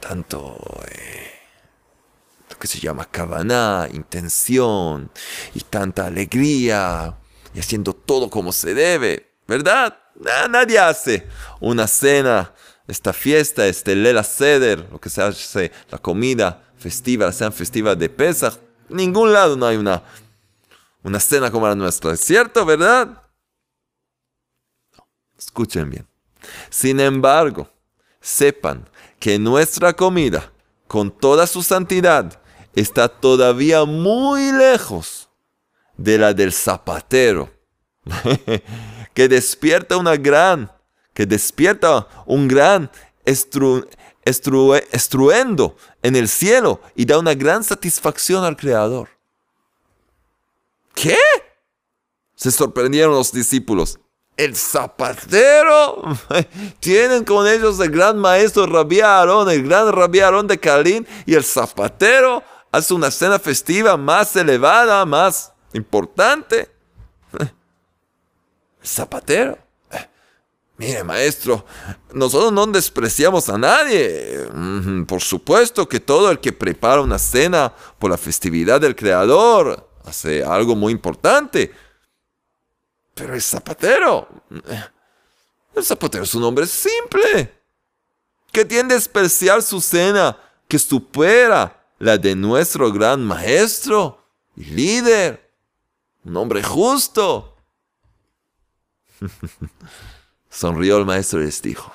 tanto... 0.00 0.58
Eh, 0.88 1.32
que 2.62 2.68
se 2.68 2.78
llama 2.78 3.06
cabana, 3.06 3.88
intención 3.92 5.10
y 5.52 5.62
tanta 5.62 6.06
alegría, 6.06 7.18
y 7.52 7.58
haciendo 7.58 7.92
todo 7.92 8.30
como 8.30 8.52
se 8.52 8.72
debe, 8.72 9.34
¿verdad? 9.48 9.98
nadie 10.48 10.78
hace 10.78 11.26
una 11.58 11.88
cena, 11.88 12.54
esta 12.92 13.12
fiesta, 13.12 13.66
este 13.66 13.96
Lela 13.96 14.22
Seder, 14.22 14.86
lo 14.90 15.00
que 15.00 15.08
se 15.08 15.22
hace, 15.22 15.72
la 15.90 15.98
comida 15.98 16.62
festiva, 16.76 17.26
la 17.26 17.32
cena 17.32 17.94
de 17.94 18.08
Pesach. 18.08 18.58
En 18.90 18.96
ningún 18.96 19.32
lado 19.32 19.56
no 19.56 19.66
hay 19.66 19.76
una, 19.76 20.02
una 21.02 21.18
cena 21.18 21.50
como 21.50 21.66
la 21.66 21.74
nuestra, 21.74 22.12
¿es 22.12 22.20
cierto, 22.20 22.64
verdad? 22.64 23.22
Escuchen 25.36 25.88
bien. 25.88 26.06
Sin 26.68 27.00
embargo, 27.00 27.68
sepan 28.20 28.88
que 29.18 29.38
nuestra 29.38 29.94
comida, 29.94 30.52
con 30.86 31.10
toda 31.10 31.46
su 31.46 31.62
santidad, 31.62 32.40
está 32.74 33.08
todavía 33.08 33.84
muy 33.84 34.52
lejos 34.52 35.30
de 35.96 36.18
la 36.18 36.34
del 36.34 36.52
zapatero, 36.52 37.50
que 39.14 39.28
despierta 39.28 39.96
una 39.96 40.16
gran, 40.16 40.70
que 41.14 41.26
despierta 41.26 42.08
un 42.26 42.48
gran 42.48 42.90
estruendo 44.24 45.76
en 46.02 46.16
el 46.16 46.28
cielo 46.28 46.80
y 46.94 47.04
da 47.04 47.18
una 47.18 47.34
gran 47.34 47.64
satisfacción 47.64 48.44
al 48.44 48.56
Creador. 48.56 49.08
¿Qué? 50.94 51.18
Se 52.34 52.50
sorprendieron 52.50 53.14
los 53.14 53.32
discípulos. 53.32 53.98
El 54.36 54.56
zapatero. 54.56 56.02
Tienen 56.80 57.24
con 57.24 57.46
ellos 57.46 57.78
el 57.80 57.90
gran 57.90 58.18
maestro 58.18 58.66
Rabí 58.66 59.00
Aarón, 59.00 59.50
el 59.50 59.62
gran 59.62 59.92
Rabí 59.92 60.20
Aarón 60.20 60.46
de 60.46 60.58
Calín, 60.58 61.06
y 61.26 61.34
el 61.34 61.44
zapatero 61.44 62.42
hace 62.70 62.94
una 62.94 63.10
cena 63.10 63.38
festiva 63.38 63.96
más 63.96 64.34
elevada, 64.34 65.04
más 65.04 65.52
importante. 65.74 66.70
Zapatero. 68.84 69.58
Mire, 70.78 71.04
maestro, 71.04 71.64
nosotros 72.12 72.52
no 72.52 72.66
despreciamos 72.66 73.48
a 73.48 73.58
nadie. 73.58 74.48
Por 75.06 75.20
supuesto 75.20 75.88
que 75.88 76.00
todo 76.00 76.30
el 76.30 76.40
que 76.40 76.52
prepara 76.52 77.02
una 77.02 77.18
cena 77.18 77.72
por 77.98 78.10
la 78.10 78.18
festividad 78.18 78.80
del 78.80 78.96
Creador 78.96 79.88
hace 80.04 80.42
algo 80.42 80.74
muy 80.74 80.92
importante. 80.92 81.72
Pero 83.14 83.34
el 83.34 83.42
zapatero, 83.42 84.26
el 85.74 85.84
zapatero 85.84 86.24
es 86.24 86.34
un 86.34 86.44
hombre 86.44 86.66
simple, 86.66 87.52
que 88.50 88.64
tiende 88.64 88.94
a 88.94 88.98
despreciar 88.98 89.62
su 89.62 89.80
cena 89.80 90.36
que 90.66 90.78
supera 90.78 91.86
la 91.98 92.16
de 92.16 92.34
nuestro 92.34 92.90
gran 92.90 93.22
maestro 93.22 94.18
y 94.56 94.64
líder 94.64 95.42
un 96.24 96.36
hombre 96.36 96.62
justo. 96.62 97.56
Sonrió 100.52 100.98
el 100.98 101.06
maestro 101.06 101.40
y 101.40 101.46
les 101.46 101.62
dijo, 101.62 101.90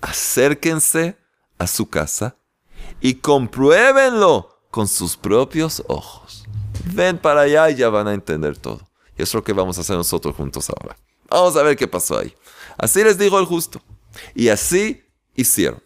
acérquense 0.00 1.18
a 1.58 1.66
su 1.66 1.90
casa 1.90 2.36
y 3.02 3.16
compruébenlo 3.16 4.62
con 4.70 4.88
sus 4.88 5.14
propios 5.14 5.82
ojos. 5.88 6.46
Ven 6.94 7.18
para 7.18 7.42
allá 7.42 7.68
y 7.68 7.76
ya 7.76 7.90
van 7.90 8.08
a 8.08 8.14
entender 8.14 8.56
todo. 8.56 8.88
Y 9.18 9.22
es 9.22 9.34
lo 9.34 9.44
que 9.44 9.52
vamos 9.52 9.76
a 9.76 9.82
hacer 9.82 9.94
nosotros 9.94 10.34
juntos 10.34 10.70
ahora. 10.70 10.96
Vamos 11.28 11.54
a 11.56 11.62
ver 11.62 11.76
qué 11.76 11.86
pasó 11.86 12.18
ahí. 12.18 12.34
Así 12.78 13.04
les 13.04 13.18
dijo 13.18 13.38
el 13.38 13.44
justo. 13.44 13.82
Y 14.34 14.48
así 14.48 15.04
hicieron. 15.34 15.82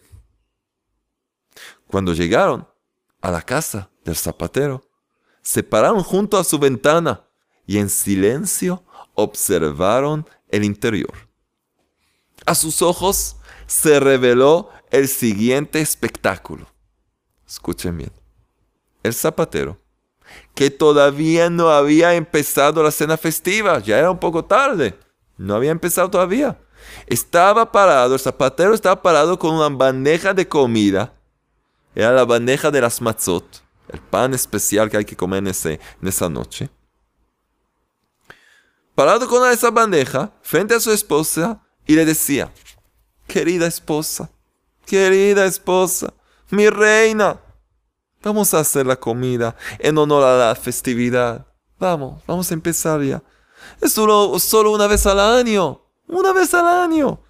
Cuando 1.87 2.13
llegaron 2.13 2.65
a 3.19 3.31
la 3.31 3.41
casa 3.41 3.89
del 4.05 4.15
zapatero, 4.15 4.81
se 5.41 5.61
pararon 5.61 6.03
junto 6.03 6.37
a 6.37 6.45
su 6.45 6.57
ventana 6.57 7.27
y 7.65 7.79
en 7.79 7.89
silencio 7.89 8.85
observaron 9.13 10.25
el 10.51 10.63
interior. 10.63 11.13
A 12.45 12.55
sus 12.55 12.81
ojos 12.81 13.37
se 13.67 13.99
reveló 13.99 14.69
el 14.89 15.07
siguiente 15.07 15.79
espectáculo. 15.81 16.67
Escuchen 17.47 17.97
bien. 17.97 18.11
El 19.03 19.13
zapatero, 19.13 19.79
que 20.53 20.69
todavía 20.69 21.49
no 21.49 21.69
había 21.69 22.13
empezado 22.13 22.83
la 22.83 22.91
cena 22.91 23.17
festiva, 23.17 23.79
ya 23.79 23.97
era 23.97 24.11
un 24.11 24.19
poco 24.19 24.45
tarde, 24.45 24.97
no 25.37 25.55
había 25.55 25.71
empezado 25.71 26.09
todavía. 26.09 26.59
Estaba 27.07 27.71
parado, 27.71 28.13
el 28.13 28.19
zapatero 28.19 28.73
estaba 28.73 29.01
parado 29.01 29.37
con 29.39 29.55
una 29.55 29.69
bandeja 29.69 30.33
de 30.33 30.47
comida. 30.47 31.13
Era 31.95 32.11
la 32.11 32.25
bandeja 32.25 32.71
de 32.71 32.81
las 32.81 33.01
matzot, 33.01 33.63
el 33.89 33.99
pan 33.99 34.33
especial 34.33 34.89
que 34.89 34.97
hay 34.97 35.05
que 35.05 35.15
comer 35.15 35.39
en, 35.45 35.47
en 35.47 36.07
esa 36.07 36.29
noche. 36.29 36.69
Parado 39.01 39.27
con 39.27 39.51
esa 39.51 39.71
bandeja, 39.71 40.31
frente 40.43 40.75
a 40.75 40.79
su 40.79 40.91
esposa, 40.91 41.59
y 41.87 41.95
le 41.95 42.05
decía, 42.05 42.53
querida 43.25 43.65
esposa, 43.65 44.29
querida 44.85 45.45
esposa, 45.45 46.13
mi 46.51 46.69
reina, 46.69 47.41
vamos 48.21 48.53
a 48.53 48.59
hacer 48.59 48.85
la 48.85 48.95
comida 48.95 49.55
en 49.79 49.97
honor 49.97 50.23
a 50.23 50.37
la 50.37 50.55
festividad. 50.55 51.47
Vamos, 51.79 52.21
vamos 52.27 52.51
a 52.51 52.53
empezar 52.53 53.01
ya. 53.01 53.23
Es 53.81 53.91
solo, 53.91 54.37
solo 54.37 54.71
una 54.71 54.85
vez 54.85 55.03
al 55.07 55.19
año, 55.19 55.81
una 56.07 56.31
vez 56.31 56.53
al 56.53 56.67
año. 56.67 57.23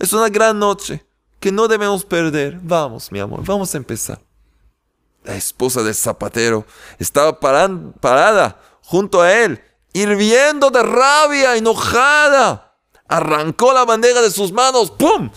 Es 0.00 0.12
una 0.12 0.28
gran 0.28 0.58
noche 0.58 1.06
que 1.38 1.52
no 1.52 1.68
debemos 1.68 2.04
perder. 2.04 2.58
Vamos, 2.60 3.12
mi 3.12 3.20
amor, 3.20 3.44
vamos 3.44 3.72
a 3.72 3.78
empezar. 3.78 4.20
La 5.22 5.36
esposa 5.36 5.84
del 5.84 5.94
zapatero 5.94 6.66
estaba 6.98 7.38
parada 7.38 8.60
junto 8.82 9.22
a 9.22 9.32
él, 9.32 9.62
hirviendo 9.92 10.70
de 10.70 10.82
rabia, 10.82 11.56
enojada. 11.56 12.76
Arrancó 13.08 13.72
la 13.72 13.84
bandeja 13.84 14.22
de 14.22 14.30
sus 14.30 14.52
manos, 14.52 14.90
¡pum! 14.90 15.30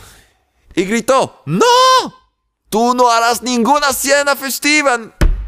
y 0.76 0.84
gritó, 0.84 1.42
¡No! 1.46 1.66
Tú 2.70 2.94
no 2.94 3.10
harás 3.10 3.42
ninguna 3.42 3.94
cena 3.94 4.36
festiva, 4.36 5.00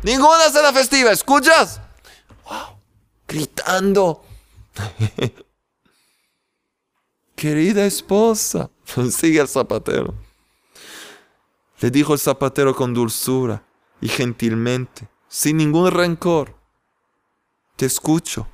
ninguna 0.04 0.50
cena 0.50 0.72
festiva, 0.72 1.12
¿escuchas? 1.12 1.82
¡Wow! 2.50 2.80
Gritando. 3.28 4.24
Querida 7.36 7.86
esposa, 7.86 8.70
sigue 9.12 9.42
el 9.42 9.48
zapatero. 9.48 10.14
Le 11.80 11.92
dijo 11.92 12.14
el 12.14 12.20
zapatero 12.20 12.76
con 12.76 12.94
dulzura 12.94 13.64
y 14.02 14.08
gentilmente, 14.08 15.08
sin 15.28 15.58
ningún 15.58 15.92
rencor. 15.92 16.56
Te 17.76 17.86
escucho. 17.86 18.48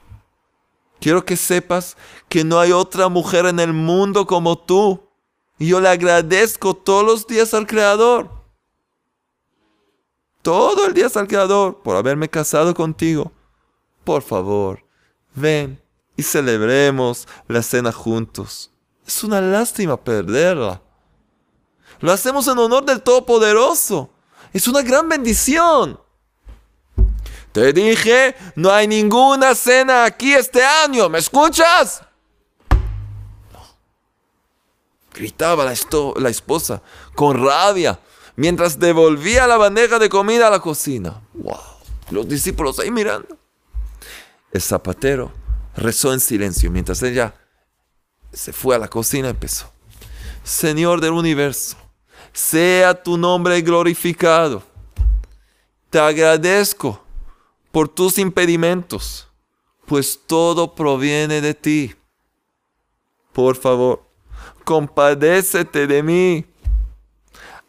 Quiero 1.04 1.26
que 1.26 1.36
sepas 1.36 1.98
que 2.30 2.46
no 2.46 2.62
hay 2.62 2.72
otra 2.72 3.10
mujer 3.10 3.46
en 3.46 3.60
el 3.60 3.74
mundo 3.74 4.26
como 4.26 4.58
tú. 4.58 5.10
Y 5.60 5.68
yo 5.68 5.82
le 5.82 5.90
agradezco 5.90 6.74
todos 6.74 7.04
los 7.04 7.28
días 7.28 7.54
al 7.54 7.68
Creador. 7.68 8.32
Todo 10.42 10.86
el 10.86 10.94
día 10.94 11.08
al 11.14 11.28
Creador 11.28 11.82
por 11.84 11.98
haberme 11.98 12.30
casado 12.30 12.74
contigo. 12.74 13.34
Por 14.06 14.22
favor, 14.22 14.86
ven 15.36 15.84
y 16.16 16.24
celebremos 16.24 17.28
la 17.50 17.62
cena 17.62 17.92
juntos. 17.92 18.72
Es 19.06 19.26
una 19.26 19.42
lástima 19.42 20.02
perderla. 20.02 20.82
Lo 22.00 22.14
hacemos 22.14 22.48
en 22.48 22.58
honor 22.60 22.86
del 22.86 23.02
Todopoderoso. 23.02 24.10
Es 24.54 24.70
una 24.70 24.82
gran 24.82 25.10
bendición. 25.10 26.00
Te 27.54 27.72
dije, 27.72 28.36
no 28.56 28.72
hay 28.72 28.88
ninguna 28.88 29.54
cena 29.54 30.06
aquí 30.06 30.34
este 30.34 30.66
año. 30.66 31.08
¿Me 31.08 31.20
escuchas? 31.20 32.02
Gritaba 35.14 35.64
la, 35.64 35.74
la 36.18 36.30
esposa 36.30 36.82
con 37.14 37.46
rabia 37.46 38.00
mientras 38.36 38.80
devolvía 38.80 39.46
la 39.46 39.58
bandeja 39.58 40.00
de 40.00 40.10
comida 40.10 40.48
a 40.48 40.50
la 40.50 40.60
cocina. 40.60 41.22
¡Wow! 41.34 41.60
Los 42.10 42.28
discípulos 42.28 42.80
ahí 42.80 42.90
mirando. 42.90 43.38
El 44.52 44.62
zapatero 44.62 45.32
rezó 45.76 46.12
en 46.12 46.20
silencio 46.20 46.72
mientras 46.72 47.04
ella 47.04 47.36
se 48.32 48.52
fue 48.52 48.76
a 48.76 48.80
la 48.80 48.88
cocina 48.88 49.28
y 49.28 49.32
empezó. 49.32 49.72
Señor 50.44 51.02
del 51.02 51.12
universo, 51.12 51.78
sea 52.32 52.96
tu 52.96 53.16
nombre 53.16 53.62
glorificado. 53.62 54.64
Te 55.92 56.00
agradezco 56.00 57.04
por 57.74 57.90
tus 57.90 58.20
impedimentos, 58.20 59.28
pues 59.88 60.20
todo 60.28 60.76
proviene 60.76 61.42
de 61.42 61.56
ti. 61.56 61.96
Por 63.32 63.56
favor, 63.56 64.08
compadécete 64.64 65.88
de 65.88 66.04
mí. 66.04 66.46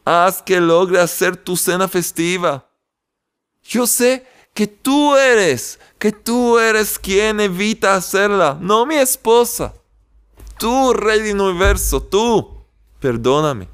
Haz 0.04 0.42
que 0.42 0.60
logre 0.60 1.00
hacer 1.00 1.38
tu 1.38 1.56
cena 1.56 1.88
festiva. 1.88 2.68
Yo 3.62 3.86
sé 3.86 4.26
que 4.52 4.66
tú 4.66 5.16
eres, 5.16 5.80
que 5.98 6.12
tú 6.12 6.58
eres 6.58 6.98
quien 6.98 7.40
evita 7.40 7.94
hacerla, 7.94 8.58
no 8.60 8.84
mi 8.84 8.96
esposa. 8.96 9.72
Tú, 10.58 10.92
Rey 10.92 11.22
del 11.22 11.40
Universo, 11.40 12.02
tú, 12.02 12.62
perdóname, 13.00 13.70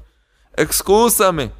excúsame, 0.55 1.51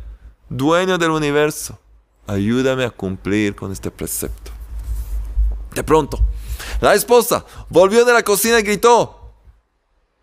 dueño 0.47 0.97
del 0.97 1.11
universo, 1.11 1.77
ayúdame 2.25 2.85
a 2.85 2.89
cumplir 2.89 3.53
con 3.53 3.73
este 3.73 3.91
precepto. 3.91 4.50
De 5.73 5.83
pronto, 5.83 6.19
la 6.81 6.93
esposa 6.93 7.45
volvió 7.69 8.05
de 8.05 8.13
la 8.13 8.23
cocina 8.23 8.59
y 8.59 8.63
gritó, 8.63 9.21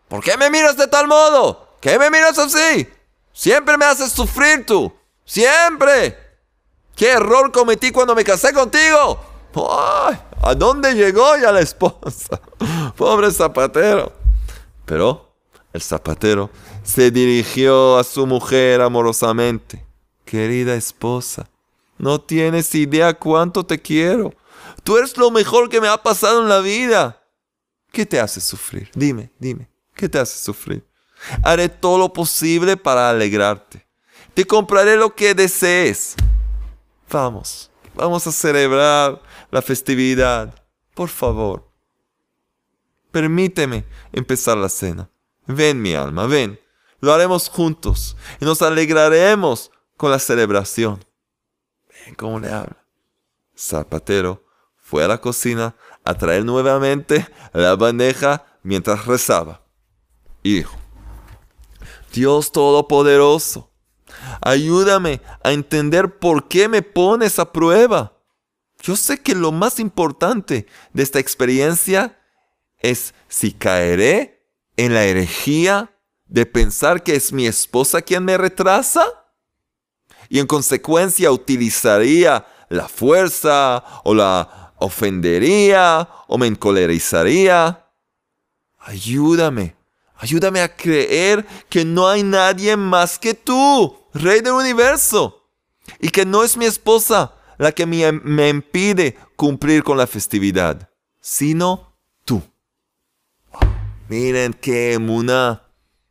¿Por 0.09 0.23
qué 0.23 0.37
me 0.37 0.51
miras 0.51 0.77
de 0.77 0.87
tal 0.87 1.07
modo? 1.07 1.69
¿Qué 1.81 1.99
me 1.99 2.11
miras 2.11 2.39
así? 2.39 2.89
Siempre 3.33 3.77
me 3.77 3.85
haces 3.85 4.11
sufrir 4.11 4.65
tú. 4.67 4.93
Siempre. 5.25 6.17
¿Qué 6.97 7.11
error 7.11 7.53
cometí 7.53 7.93
cuando 7.93 8.15
me 8.15 8.25
casé 8.25 8.53
contigo? 8.53 9.21
¿A 10.43 10.55
dónde 10.57 10.95
llegó 10.95 11.37
ya 11.37 11.53
la 11.53 11.61
esposa? 11.61 12.41
Pobre 12.97 13.31
zapatero. 13.31 14.13
Pero 14.85 15.35
el 15.73 15.83
zapatero 15.83 16.51
se 16.83 17.11
dirigió 17.11 17.99
a 17.99 18.05
su 18.05 18.27
mujer 18.27 18.81
amorosamente. 18.81 19.85
Querida 20.25 20.75
esposa, 20.75 21.49
no 21.99 22.21
tienes 22.21 22.75
idea 22.75 23.15
cuánto 23.15 23.65
te 23.65 23.81
quiero. 23.81 24.35
Tú 24.85 24.97
eres 24.97 25.17
lo 25.17 25.31
mejor 25.31 25.69
que 25.69 25.81
me 25.81 25.89
ha 25.89 26.03
pasado 26.03 26.43
en 26.43 26.49
la 26.49 26.61
vida. 26.61 27.23
¿Qué 27.93 28.07
te 28.07 28.21
hace 28.21 28.41
sufrir? 28.41 28.91
Dime, 28.95 29.33
dime. 29.39 29.71
¿Qué 29.95 30.09
te 30.09 30.19
hace 30.19 30.39
sufrir? 30.39 30.87
Haré 31.43 31.69
todo 31.69 31.99
lo 31.99 32.13
posible 32.13 32.77
para 32.77 33.11
alegrarte. 33.11 33.87
Te 34.35 34.47
compraré 34.47 34.97
lo 34.97 35.15
que 35.15 35.35
desees. 35.35 36.15
Vamos, 37.11 37.71
vamos 37.95 38.27
a 38.27 38.33
celebrar 38.33 39.21
la 39.51 39.63
festividad. 39.63 40.55
Por 40.95 41.09
favor. 41.09 41.69
Permíteme 43.11 43.85
empezar 44.13 44.57
la 44.57 44.69
cena. 44.69 45.11
Ven 45.47 45.81
mi 45.81 45.95
alma, 45.95 46.27
ven. 46.27 46.61
Lo 47.01 47.13
haremos 47.13 47.49
juntos 47.49 48.17
y 48.41 48.45
nos 48.45 48.61
alegraremos 48.63 49.71
con 49.97 50.11
la 50.11 50.19
celebración. 50.19 51.05
Ven 51.89 52.15
cómo 52.15 52.39
le 52.39 52.49
habla. 52.49 52.85
Zapatero 53.57 54.48
fue 54.89 55.05
a 55.05 55.09
la 55.09 55.21
cocina 55.21 55.77
a 56.03 56.15
traer 56.15 56.47
nuevamente 56.47 57.29
la 57.53 57.77
bandeja 57.77 58.47
mientras 58.63 59.05
rezaba. 59.05 59.61
Hijo, 60.43 60.75
Dios 62.11 62.53
Todopoderoso, 62.53 63.71
ayúdame 64.41 65.21
a 65.45 65.53
entender 65.53 66.19
por 66.19 66.49
qué 66.49 66.69
me 66.69 66.81
pones 66.81 67.39
a 67.39 67.53
prueba. 67.53 68.15
Yo 68.81 68.97
sé 68.97 69.21
que 69.21 69.35
lo 69.35 69.53
más 69.53 69.79
importante 69.79 70.67
de 70.95 71.03
esta 71.03 71.19
experiencia 71.19 72.19
es 72.79 73.13
si 73.29 73.53
caeré 73.53 74.49
en 74.79 74.95
la 74.95 75.05
herejía 75.05 75.93
de 76.25 76.47
pensar 76.47 77.03
que 77.03 77.15
es 77.15 77.31
mi 77.31 77.47
esposa 77.47 78.01
quien 78.01 78.25
me 78.25 78.39
retrasa 78.39 79.05
y 80.31 80.39
en 80.39 80.47
consecuencia 80.47 81.31
utilizaría 81.31 82.47
la 82.71 82.89
fuerza 82.89 83.85
o 84.05 84.15
la 84.15 84.68
ofendería 84.79 86.09
o 86.27 86.39
me 86.39 86.47
encolerizaría. 86.47 87.85
Ayúdame 88.79 89.79
Ayúdame 90.19 90.61
a 90.61 90.75
creer 90.75 91.47
que 91.69 91.85
no 91.85 92.09
hay 92.09 92.25
nadie 92.25 92.77
más 92.77 93.19
que 93.19 93.35
tú, 93.35 93.97
Rey 94.13 94.41
del 94.41 94.55
universo, 94.55 95.49
y 96.01 96.09
que 96.09 96.27
no 96.27 96.43
es 96.43 96.57
mi 96.57 96.65
esposa 96.65 97.35
la 97.57 97.71
que 97.71 97.87
me, 97.87 98.49
impide 98.49 99.17
cumplir 99.37 99.85
con 99.85 99.97
la 99.97 100.09
festividad, 100.09 100.91
sino 101.21 101.95
tú. 102.25 102.43
Miren 104.09 104.55
qué 104.55 104.95
emuna, 104.95 105.63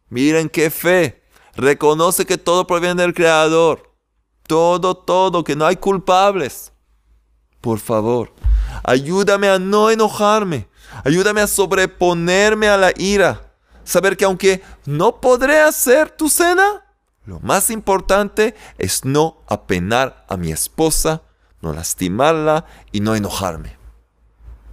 miren 0.10 0.50
qué 0.50 0.70
fe. 0.70 1.24
Reconoce 1.56 2.26
que 2.26 2.38
todo 2.38 2.66
proviene 2.66 3.02
del 3.02 3.14
Creador. 3.14 3.94
Todo, 4.48 4.96
todo, 4.96 5.44
que 5.44 5.56
no 5.56 5.66
hay 5.66 5.76
culpables. 5.76 6.72
Por 7.60 7.80
favor, 7.80 8.32
Ayúdame 8.84 9.50
a 9.50 9.60
no 9.60 9.90
enojarme. 9.90 10.68
Ayúdame 11.04 11.42
a 11.42 11.48
sobreponerme 11.48 12.68
a 12.68 12.78
la 12.78 12.92
ira. 12.96 13.54
Saber 13.84 14.18
que 14.18 14.26
aunque 14.26 14.62
no 14.86 15.22
podré 15.22 15.62
hacer 15.62 16.10
tu 16.10 16.30
cena, 16.30 16.84
lo 17.26 17.40
más 17.40 17.70
importante 17.70 18.56
es 18.78 19.06
no 19.06 19.44
apenar 19.48 20.26
a 20.30 20.38
mi 20.38 20.52
esposa, 20.52 21.24
no 21.62 21.74
lastimarla 21.74 22.66
y 22.92 23.02
no 23.02 23.16
enojarme. 23.16 23.78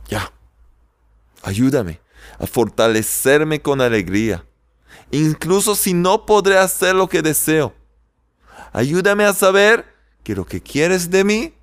Ya. 0.08 0.32
Ayúdame 1.42 2.00
a 2.38 2.46
fortalecerme 2.46 3.60
con 3.60 3.80
alegría, 3.80 4.46
incluso 5.10 5.74
si 5.74 5.94
no 5.94 6.26
podré 6.26 6.58
hacer 6.58 6.94
lo 6.94 7.08
que 7.08 7.22
deseo. 7.22 7.74
Ayúdame 8.72 9.24
a 9.24 9.32
saber 9.32 9.84
que 10.22 10.34
lo 10.34 10.46
que 10.46 10.60
quieres 10.60 11.10
de 11.10 11.24
mí 11.24 11.53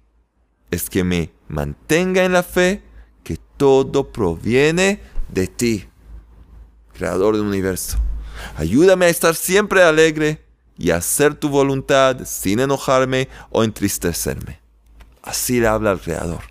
es 0.71 0.89
que 0.89 1.03
me 1.03 1.31
mantenga 1.47 2.23
en 2.23 2.33
la 2.33 2.43
fe 2.43 2.81
que 3.23 3.37
todo 3.57 4.11
proviene 4.11 5.01
de 5.27 5.47
ti, 5.47 5.85
creador 6.93 7.35
del 7.35 7.45
universo. 7.45 7.99
Ayúdame 8.55 9.05
a 9.05 9.09
estar 9.09 9.35
siempre 9.35 9.83
alegre 9.83 10.43
y 10.77 10.91
a 10.91 10.95
hacer 10.97 11.35
tu 11.35 11.49
voluntad 11.49 12.25
sin 12.25 12.59
enojarme 12.59 13.29
o 13.51 13.63
entristecerme. 13.63 14.59
Así 15.21 15.59
le 15.59 15.67
habla 15.67 15.91
el 15.91 15.99
creador. 15.99 16.41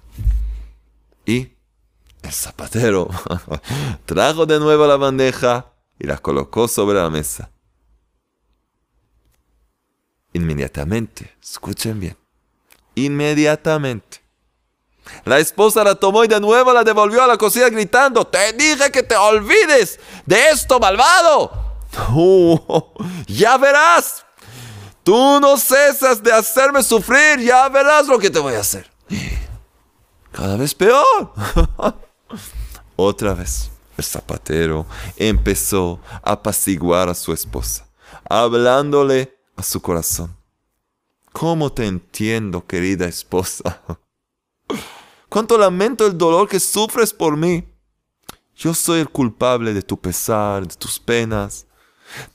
Y 1.26 1.52
el 2.22 2.32
zapatero 2.32 3.08
trajo 4.06 4.46
de 4.46 4.60
nuevo 4.60 4.86
la 4.86 4.96
bandeja 4.96 5.72
y 5.98 6.06
la 6.06 6.18
colocó 6.18 6.68
sobre 6.68 6.98
la 6.98 7.10
mesa. 7.10 7.50
Inmediatamente, 10.32 11.36
escuchen 11.42 11.98
bien, 11.98 12.16
inmediatamente. 13.04 14.20
La 15.24 15.38
esposa 15.38 15.84
la 15.84 15.94
tomó 15.94 16.24
y 16.24 16.28
de 16.28 16.40
nuevo 16.40 16.72
la 16.72 16.84
devolvió 16.84 17.22
a 17.22 17.26
la 17.26 17.36
cocina 17.36 17.68
gritando, 17.68 18.26
te 18.26 18.52
dije 18.52 18.90
que 18.90 19.02
te 19.02 19.16
olvides 19.16 19.98
de 20.26 20.48
esto, 20.48 20.78
malvado. 20.78 21.50
ya 23.26 23.56
verás, 23.58 24.24
tú 25.02 25.40
no 25.40 25.56
cesas 25.56 26.22
de 26.22 26.32
hacerme 26.32 26.82
sufrir, 26.82 27.40
ya 27.40 27.68
verás 27.68 28.06
lo 28.06 28.18
que 28.18 28.30
te 28.30 28.38
voy 28.38 28.54
a 28.54 28.60
hacer. 28.60 28.90
Cada 30.32 30.56
vez 30.56 30.74
peor. 30.74 31.32
Otra 32.96 33.34
vez, 33.34 33.70
el 33.96 34.04
zapatero 34.04 34.86
empezó 35.16 36.00
a 36.22 36.32
apaciguar 36.32 37.08
a 37.08 37.14
su 37.14 37.32
esposa, 37.32 37.86
hablándole 38.28 39.36
a 39.56 39.62
su 39.62 39.80
corazón. 39.80 40.39
¿Cómo 41.32 41.72
te 41.72 41.86
entiendo, 41.86 42.66
querida 42.66 43.06
esposa? 43.06 43.82
Cuánto 45.28 45.56
lamento 45.56 46.06
el 46.06 46.18
dolor 46.18 46.48
que 46.48 46.58
sufres 46.58 47.12
por 47.12 47.36
mí. 47.36 47.64
Yo 48.56 48.74
soy 48.74 49.00
el 49.00 49.08
culpable 49.08 49.72
de 49.72 49.82
tu 49.82 49.98
pesar, 49.98 50.66
de 50.66 50.74
tus 50.74 50.98
penas. 50.98 51.66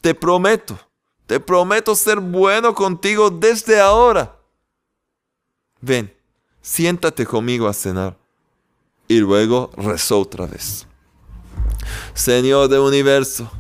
Te 0.01 0.15
prometo, 0.15 0.79
te 1.27 1.39
prometo 1.39 1.93
ser 1.93 2.19
bueno 2.19 2.73
contigo 2.73 3.29
desde 3.29 3.79
ahora. 3.79 4.39
Ven, 5.81 6.11
siéntate 6.61 7.25
conmigo 7.25 7.67
a 7.67 7.73
cenar. 7.73 8.17
Y 9.07 9.19
luego 9.19 9.69
rezó 9.77 10.21
otra 10.21 10.47
vez. 10.47 10.87
Señor 12.15 12.69
del 12.69 12.79
universo, 12.79 13.51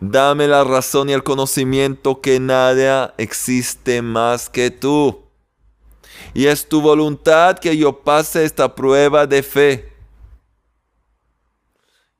dame 0.00 0.48
la 0.48 0.64
razón 0.64 1.08
y 1.08 1.12
el 1.12 1.22
conocimiento 1.22 2.20
que 2.20 2.40
nada 2.40 3.14
existe 3.18 4.02
más 4.02 4.48
que 4.48 4.70
tú. 4.70 5.24
Y 6.34 6.46
es 6.46 6.68
tu 6.68 6.80
voluntad 6.80 7.58
que 7.58 7.76
yo 7.76 8.00
pase 8.00 8.44
esta 8.44 8.74
prueba 8.74 9.26
de 9.26 9.42
fe. 9.42 9.92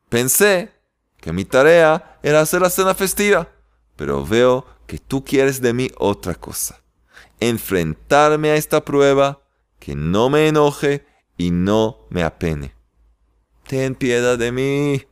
Pensé 0.08 0.72
que 1.20 1.32
mi 1.32 1.44
tarea 1.44 2.18
era 2.22 2.40
hacer 2.40 2.62
la 2.62 2.70
cena 2.70 2.94
festiva, 2.94 3.48
pero 3.96 4.24
veo 4.24 4.64
que 4.86 4.98
tú 4.98 5.24
quieres 5.24 5.60
de 5.60 5.74
mí 5.74 5.90
otra 5.98 6.34
cosa. 6.34 6.80
Enfrentarme 7.40 8.50
a 8.50 8.56
esta 8.56 8.84
prueba, 8.84 9.42
que 9.78 9.94
no 9.94 10.30
me 10.30 10.48
enoje 10.48 11.06
y 11.36 11.50
no 11.50 12.06
me 12.10 12.22
apene. 12.22 12.74
Ten 13.66 13.94
piedad 13.94 14.38
de 14.38 14.50
mí. 14.50 15.04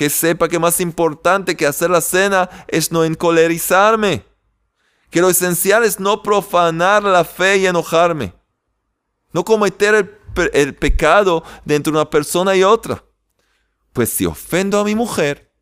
Que 0.00 0.08
sepa 0.08 0.48
que 0.48 0.58
más 0.58 0.80
importante 0.80 1.54
que 1.54 1.66
hacer 1.66 1.90
la 1.90 2.00
cena 2.00 2.48
es 2.68 2.90
no 2.90 3.04
encolerizarme. 3.04 4.24
Que 5.10 5.20
lo 5.20 5.28
esencial 5.28 5.84
es 5.84 6.00
no 6.00 6.22
profanar 6.22 7.02
la 7.02 7.22
fe 7.22 7.58
y 7.58 7.66
enojarme. 7.66 8.32
No 9.34 9.44
cometer 9.44 10.18
el, 10.54 10.74
pecado 10.74 11.44
de 11.66 11.74
entre 11.74 11.92
una 11.92 12.08
persona 12.08 12.56
y 12.56 12.62
otra. 12.62 13.04
Pues 13.92 14.08
si 14.08 14.24
ofendo 14.24 14.80
a 14.80 14.84
mi 14.84 14.94
mujer, 14.94 15.52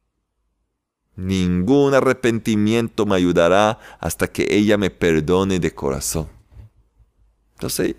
ningún 1.16 1.92
arrepentimiento 1.94 3.06
me 3.06 3.16
ayudará 3.16 3.80
hasta 3.98 4.28
que 4.28 4.46
ella 4.48 4.78
me 4.78 4.90
perdone 4.90 5.58
de 5.58 5.74
corazón. 5.74 6.28
Entonces, 7.54 7.96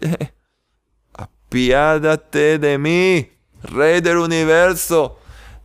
apiádate 1.13 2.59
de 2.59 2.77
mí, 2.77 3.29
Rey 3.61 3.99
del 3.99 4.19
universo. 4.19 5.18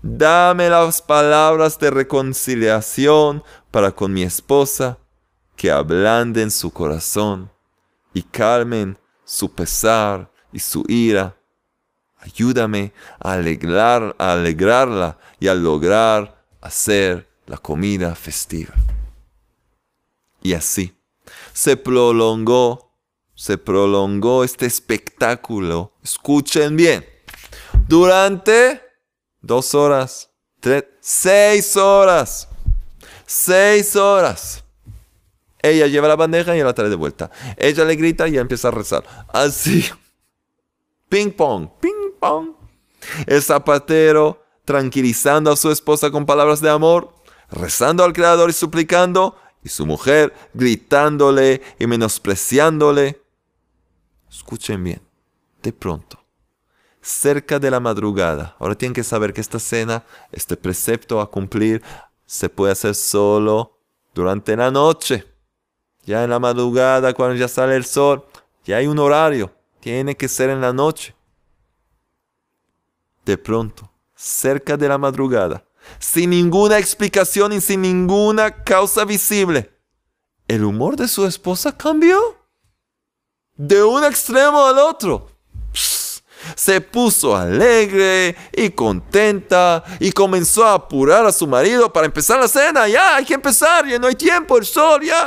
Dame 0.07 0.69
las 0.69 1.01
palabras 1.01 1.79
de 1.79 1.90
reconciliación 1.90 3.43
para 3.71 3.90
con 3.90 4.12
mi 4.12 4.23
esposa, 4.23 4.99
que 5.57 5.71
ablanden 5.71 6.51
su 6.51 6.71
corazón 6.71 7.51
y 8.12 8.21
calmen 8.23 8.99
su 9.25 9.51
pesar 9.55 10.31
y 10.53 10.59
su 10.59 10.85
ira. 10.88 11.35
Ayúdame 12.19 12.93
a, 13.19 13.33
alegrar, 13.33 14.14
a 14.19 14.33
alegrarla 14.35 15.17
y 15.40 15.49
a 15.49 15.55
lograr 15.55 16.45
hacer 16.61 17.27
la 17.47 17.57
comida 17.57 18.14
festiva. 18.14 18.75
Y 20.43 20.53
así 20.53 20.95
se 21.55 21.79
prolongó 21.79 22.93
se 23.35 23.57
prolongó 23.57 24.45
este 24.45 24.67
espectáculo. 24.67 25.95
Escuchen 26.03 26.77
bien. 26.77 27.07
Durante 27.88 28.84
dos 29.47 29.75
horas, 29.75 30.31
tres, 30.61 30.85
seis 31.01 31.77
horas. 31.77 32.49
Seis 33.27 33.97
horas. 33.97 34.65
Ella 35.63 35.87
lleva 35.87 36.09
la 36.09 36.17
bandeja 36.17 36.57
y 36.57 36.63
la 36.63 36.75
trae 36.75 36.91
de 36.91 36.97
vuelta. 36.97 37.31
Ella 37.57 37.85
le 37.85 37.97
grita 37.97 38.29
y 38.29 38.37
empieza 38.37 38.69
a 38.69 38.71
rezar. 38.71 39.05
Así. 39.33 39.85
Ping 41.09 41.31
pong, 41.31 41.69
ping 41.81 42.13
pong. 42.21 42.51
El 43.27 43.43
zapatero 43.43 44.43
tranquilizando 44.65 45.51
a 45.51 45.57
su 45.57 45.71
esposa 45.71 46.11
con 46.11 46.27
palabras 46.27 46.61
de 46.61 46.71
amor, 46.71 47.15
rezando 47.51 48.05
al 48.05 48.13
Creador 48.13 48.51
y 48.51 48.55
suplicando, 48.55 49.37
y 49.63 49.69
su 49.69 49.87
mujer 49.87 50.35
gritándole 50.53 51.63
y 51.79 51.87
menospreciándole. 51.87 53.23
Escuchen 54.31 54.83
bien, 54.85 55.03
de 55.63 55.73
pronto, 55.73 56.24
cerca 57.05 57.59
de 57.59 57.71
la 57.71 57.81
madrugada, 57.81 58.57
ahora 58.59 58.75
tienen 58.75 58.95
que 58.95 59.05
saber 59.05 59.35
que 59.35 59.43
esta 59.43 59.59
cena, 59.59 60.05
este 60.33 60.57
precepto 60.57 61.21
a 61.21 61.31
cumplir, 61.31 61.83
se 62.25 62.49
puede 62.49 62.73
hacer 62.73 62.95
solo 62.95 63.79
durante 64.14 64.57
la 64.57 64.71
noche. 64.71 65.27
Ya 66.07 66.25
en 66.25 66.31
la 66.31 66.38
madrugada, 66.38 67.12
cuando 67.12 67.37
ya 67.37 67.47
sale 67.47 67.77
el 67.77 67.85
sol, 67.85 68.25
ya 68.64 68.79
hay 68.79 68.87
un 68.87 68.99
horario, 68.99 69.53
tiene 69.81 70.17
que 70.17 70.29
ser 70.29 70.49
en 70.49 70.62
la 70.62 70.73
noche. 70.73 71.14
De 73.27 73.37
pronto, 73.37 73.90
cerca 74.14 74.77
de 74.79 74.88
la 74.88 74.97
madrugada, 74.97 75.64
sin 75.99 76.31
ninguna 76.31 76.79
explicación 76.79 77.53
y 77.53 77.61
sin 77.61 77.83
ninguna 77.83 78.64
causa 78.64 79.05
visible, 79.05 79.71
el 80.49 80.64
humor 80.64 80.97
de 80.97 81.09
su 81.09 81.27
esposa 81.27 81.77
cambió 81.77 82.19
de 83.57 83.83
un 83.83 84.05
extremo 84.05 84.64
al 84.64 84.79
otro. 84.79 85.34
Se 86.57 86.81
puso 86.81 87.37
alegre 87.37 88.37
y 88.53 88.71
contenta 88.71 89.85
y 90.01 90.13
comenzó 90.13 90.65
a 90.65 90.75
apurar 90.75 91.27
a 91.27 91.33
su 91.33 91.47
marido 91.47 91.93
para 91.93 92.07
empezar 92.07 92.41
la 92.41 92.49
cena. 92.49 92.89
Ya, 92.89 93.17
hay 93.17 93.25
que 93.25 93.35
empezar, 93.35 93.87
ya 93.87 93.99
no 93.99 94.07
hay 94.07 94.15
tiempo, 94.15 94.57
el 94.59 94.65
sol, 94.65 95.03
ya. 95.03 95.27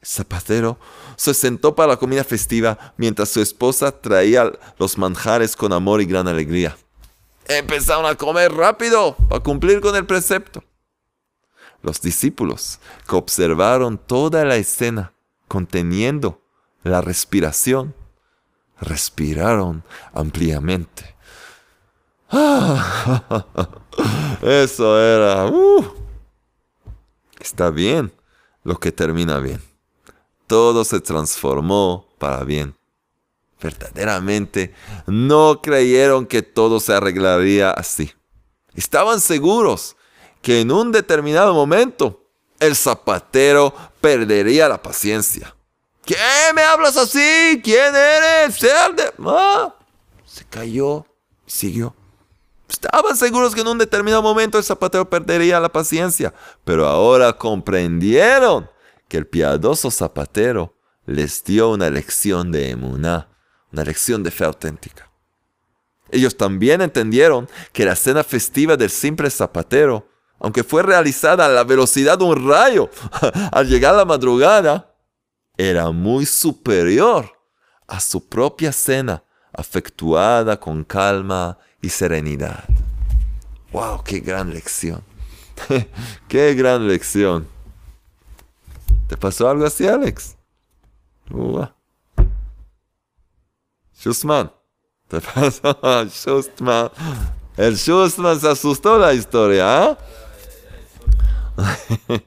El 0.00 0.06
zapatero 0.06 0.78
se 1.16 1.34
sentó 1.34 1.74
para 1.74 1.88
la 1.88 1.96
comida 1.96 2.22
festiva 2.22 2.94
mientras 2.96 3.28
su 3.28 3.40
esposa 3.42 3.90
traía 3.90 4.52
los 4.78 4.96
manjares 4.96 5.56
con 5.56 5.72
amor 5.72 6.00
y 6.00 6.06
gran 6.06 6.28
alegría. 6.28 6.76
Empezaron 7.46 8.06
a 8.06 8.14
comer 8.14 8.52
rápido 8.52 9.16
para 9.28 9.42
cumplir 9.42 9.80
con 9.80 9.96
el 9.96 10.06
precepto. 10.06 10.62
Los 11.82 12.00
discípulos 12.00 12.78
que 13.08 13.16
observaron 13.16 13.98
toda 13.98 14.44
la 14.44 14.56
escena 14.56 15.12
conteniendo 15.48 16.42
la 16.82 17.00
respiración, 17.00 17.94
respiraron 18.80 19.82
ampliamente. 20.12 21.16
eso 24.42 25.00
era... 25.00 25.46
Uh, 25.46 25.84
está 27.40 27.70
bien 27.70 28.12
lo 28.64 28.78
que 28.78 28.92
termina 28.92 29.38
bien. 29.38 29.62
Todo 30.46 30.84
se 30.84 31.00
transformó 31.00 32.06
para 32.18 32.44
bien. 32.44 32.74
verdaderamente 33.60 34.72
no 35.06 35.60
creyeron 35.60 36.26
que 36.26 36.42
todo 36.42 36.80
se 36.80 36.92
arreglaría 36.92 37.70
así. 37.70 38.12
Estaban 38.74 39.20
seguros 39.20 39.96
que 40.42 40.60
en 40.60 40.70
un 40.70 40.92
determinado 40.92 41.54
momento 41.54 42.24
el 42.60 42.76
zapatero 42.76 43.74
perdería 44.00 44.68
la 44.68 44.80
paciencia. 44.80 45.56
¿Qué 46.08 46.16
me 46.54 46.62
hablas 46.62 46.96
así? 46.96 47.60
¿Quién 47.62 47.94
eres? 47.94 48.58
Ah, 49.26 49.74
se 50.24 50.42
cayó 50.46 51.04
y 51.46 51.50
siguió. 51.50 51.94
Estaban 52.66 53.14
seguros 53.14 53.54
que 53.54 53.60
en 53.60 53.68
un 53.68 53.76
determinado 53.76 54.22
momento 54.22 54.56
el 54.56 54.64
zapatero 54.64 55.10
perdería 55.10 55.60
la 55.60 55.68
paciencia, 55.68 56.32
pero 56.64 56.86
ahora 56.86 57.34
comprendieron 57.34 58.70
que 59.06 59.18
el 59.18 59.26
piadoso 59.26 59.90
zapatero 59.90 60.74
les 61.04 61.44
dio 61.44 61.68
una 61.68 61.90
lección 61.90 62.52
de 62.52 62.70
emuná, 62.70 63.28
una 63.70 63.84
lección 63.84 64.22
de 64.22 64.30
fe 64.30 64.46
auténtica. 64.46 65.12
Ellos 66.10 66.38
también 66.38 66.80
entendieron 66.80 67.50
que 67.74 67.84
la 67.84 67.94
cena 67.94 68.24
festiva 68.24 68.78
del 68.78 68.88
simple 68.88 69.28
zapatero, 69.28 70.08
aunque 70.40 70.64
fue 70.64 70.82
realizada 70.82 71.44
a 71.44 71.50
la 71.50 71.64
velocidad 71.64 72.16
de 72.16 72.24
un 72.24 72.48
rayo 72.48 72.88
al 73.52 73.68
llegar 73.68 73.94
la 73.94 74.06
madrugada, 74.06 74.87
era 75.58 75.90
muy 75.90 76.24
superior 76.24 77.30
a 77.88 77.98
su 77.98 78.26
propia 78.26 78.72
cena, 78.72 79.24
afectuada 79.52 80.58
con 80.58 80.84
calma 80.84 81.58
y 81.82 81.88
serenidad. 81.88 82.64
¡Wow! 83.72 84.02
¡Qué 84.04 84.20
gran 84.20 84.54
lección! 84.54 85.02
¡Qué 86.28 86.54
gran 86.54 86.86
lección! 86.86 87.48
¿Te 89.08 89.16
pasó 89.16 89.48
algo 89.48 89.66
así, 89.66 89.86
Alex? 89.86 90.36
Schustman. 93.98 94.52
¿Te 95.08 95.20
pasó? 95.34 95.76
Schustman. 96.08 96.90
El 97.56 97.76
Schustman 97.76 98.38
se 98.38 98.48
asustó 98.48 98.96
la 98.96 99.12
historia, 99.12 99.82
¿ah? 99.82 99.98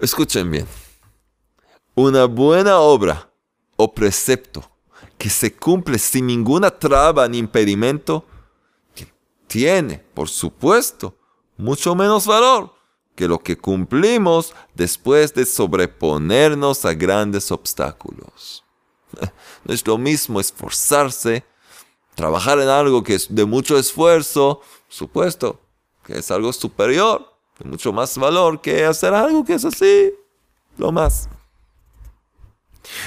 Escuchen 0.00 0.50
bien. 0.50 0.66
Una 1.94 2.24
buena 2.26 2.78
obra 2.78 3.30
o 3.76 3.92
precepto 3.92 4.70
que 5.18 5.28
se 5.28 5.54
cumple 5.54 5.98
sin 5.98 6.26
ninguna 6.26 6.70
traba 6.70 7.28
ni 7.28 7.38
impedimento, 7.38 8.24
tiene, 9.46 9.98
por 10.14 10.28
supuesto, 10.28 11.14
mucho 11.56 11.94
menos 11.94 12.26
valor 12.26 12.72
que 13.14 13.28
lo 13.28 13.38
que 13.38 13.58
cumplimos 13.58 14.54
después 14.74 15.34
de 15.34 15.44
sobreponernos 15.44 16.84
a 16.84 16.94
grandes 16.94 17.50
obstáculos. 17.52 18.64
No 19.64 19.74
es 19.74 19.86
lo 19.86 19.98
mismo 19.98 20.40
esforzarse, 20.40 21.44
trabajar 22.14 22.58
en 22.60 22.68
algo 22.68 23.02
que 23.02 23.16
es 23.16 23.26
de 23.28 23.44
mucho 23.44 23.76
esfuerzo, 23.76 24.62
supuesto, 24.88 25.60
que 26.02 26.18
es 26.18 26.30
algo 26.30 26.50
superior, 26.54 27.30
de 27.58 27.68
mucho 27.68 27.92
más 27.92 28.16
valor 28.16 28.62
que 28.62 28.86
hacer 28.86 29.12
algo 29.12 29.44
que 29.44 29.54
es 29.54 29.64
así, 29.66 30.14
lo 30.78 30.92
más. 30.92 31.28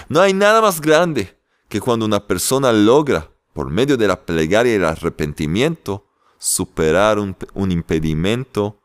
No 0.09 0.21
hay 0.21 0.33
nada 0.33 0.61
más 0.61 0.81
grande 0.81 1.37
que 1.69 1.81
cuando 1.81 2.05
una 2.05 2.27
persona 2.27 2.71
logra, 2.71 3.31
por 3.53 3.69
medio 3.69 3.97
de 3.97 4.07
la 4.07 4.25
plegaria 4.25 4.73
y 4.73 4.75
el 4.75 4.85
arrepentimiento, 4.85 6.07
superar 6.37 7.19
un, 7.19 7.71
impedimento 7.71 8.81